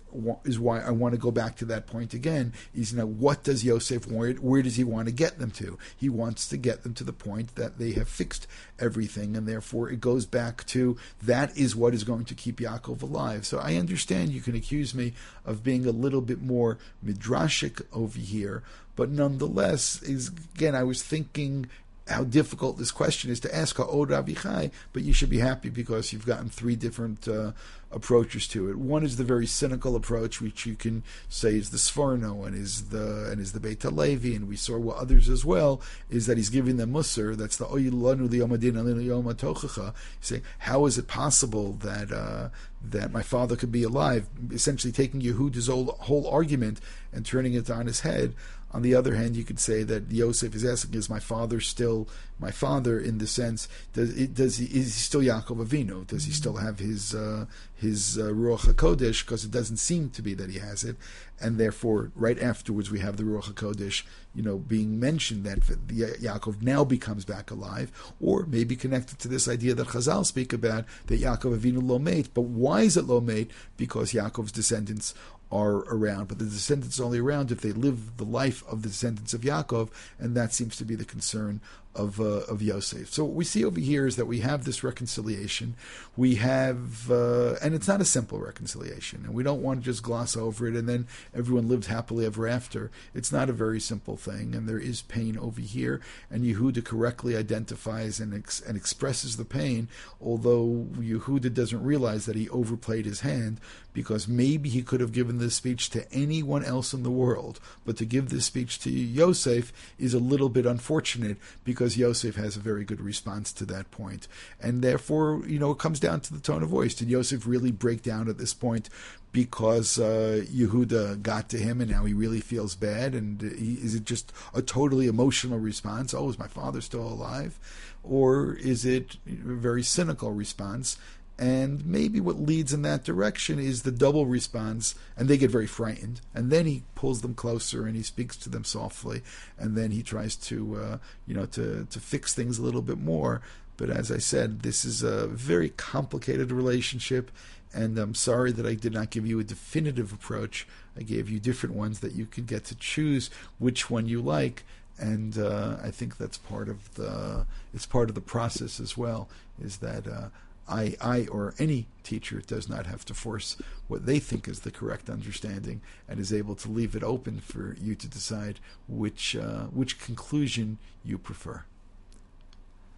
[0.43, 2.53] is why I want to go back to that point again.
[2.75, 5.77] Is you what does Yosef where, where does he want to get them to?
[5.97, 8.45] He wants to get them to the point that they have fixed
[8.77, 13.01] everything, and therefore it goes back to that is what is going to keep Yaakov
[13.01, 13.45] alive.
[13.45, 15.13] So I understand you can accuse me
[15.45, 18.63] of being a little bit more midrashic over here,
[18.95, 21.67] but nonetheless, is again I was thinking
[22.07, 26.49] how difficult this question is to ask but you should be happy because you've gotten
[26.49, 27.51] three different uh,
[27.91, 28.77] approaches to it.
[28.77, 32.89] One is the very cynical approach, which you can say is the Sforno and is
[32.89, 36.37] the and is the Beit Halevi, and we saw what others as well is that
[36.37, 37.35] he's giving them Musar.
[37.35, 39.93] That's the Oyilanu the Yomadin Alinu Tochacha.
[40.19, 42.49] Saying, how is it possible that uh,
[42.83, 44.27] that my father could be alive?
[44.51, 46.79] Essentially, taking Yehuda's whole, whole argument
[47.13, 48.33] and turning it on his head.
[48.74, 52.07] On the other hand, you could say that Yosef is asking, "Is my father still
[52.39, 56.07] my father?" In the sense, does does he is he still Yaakov Avinu?
[56.07, 57.45] Does he still have his uh,
[57.76, 59.26] his uh, Ruach Hakodesh?
[59.26, 60.95] Because it doesn't seem to be that he has it,
[61.41, 64.03] and therefore, right afterwards, we have the Ruach Hakodesh,
[64.34, 67.91] you know, being mentioned that Yaakov now becomes back alive,
[68.22, 72.30] or maybe connected to this idea that Chazal speak about that Yaakov Avinu lo mate.
[72.34, 73.51] But why is it lo mate?
[73.76, 75.13] Because Yaakov's descendants
[75.51, 78.89] are around, but the descendants are only around if they live the life of the
[78.89, 79.89] descendants of Yaakov,
[80.19, 81.61] and that seems to be the concern
[81.95, 83.11] of uh, of Yosef.
[83.11, 85.75] So what we see over here is that we have this reconciliation.
[86.15, 90.03] We have, uh, and it's not a simple reconciliation, and we don't want to just
[90.03, 92.91] gloss over it and then everyone lived happily ever after.
[93.13, 96.01] It's not a very simple thing, and there is pain over here.
[96.29, 99.87] And Yehuda correctly identifies and ex- and expresses the pain,
[100.21, 103.59] although Yehuda doesn't realize that he overplayed his hand
[103.93, 107.97] because maybe he could have given this speech to anyone else in the world, but
[107.97, 111.37] to give this speech to Yosef is a little bit unfortunate
[111.82, 114.27] because Yosef has a very good response to that point.
[114.59, 116.93] And therefore, you know, it comes down to the tone of voice.
[116.93, 118.88] Did Yosef really break down at this point
[119.32, 123.15] because uh, Yehuda got to him and now he really feels bad?
[123.15, 126.13] And he, is it just a totally emotional response?
[126.13, 127.57] Oh, is my father still alive?
[128.03, 130.99] Or is it a very cynical response?
[131.41, 135.65] And maybe what leads in that direction is the double response, and they get very
[135.65, 136.21] frightened.
[136.35, 139.23] And then he pulls them closer and he speaks to them softly,
[139.57, 142.99] and then he tries to, uh, you know, to to fix things a little bit
[142.99, 143.41] more.
[143.75, 147.31] But as I said, this is a very complicated relationship,
[147.73, 150.67] and I'm sorry that I did not give you a definitive approach.
[150.95, 154.63] I gave you different ones that you could get to choose which one you like,
[154.99, 159.27] and uh, I think that's part of the it's part of the process as well.
[159.59, 160.29] Is that uh,
[160.72, 163.57] I, I or any teacher does not have to force
[163.88, 167.76] what they think is the correct understanding, and is able to leave it open for
[167.80, 171.65] you to decide which uh, which conclusion you prefer.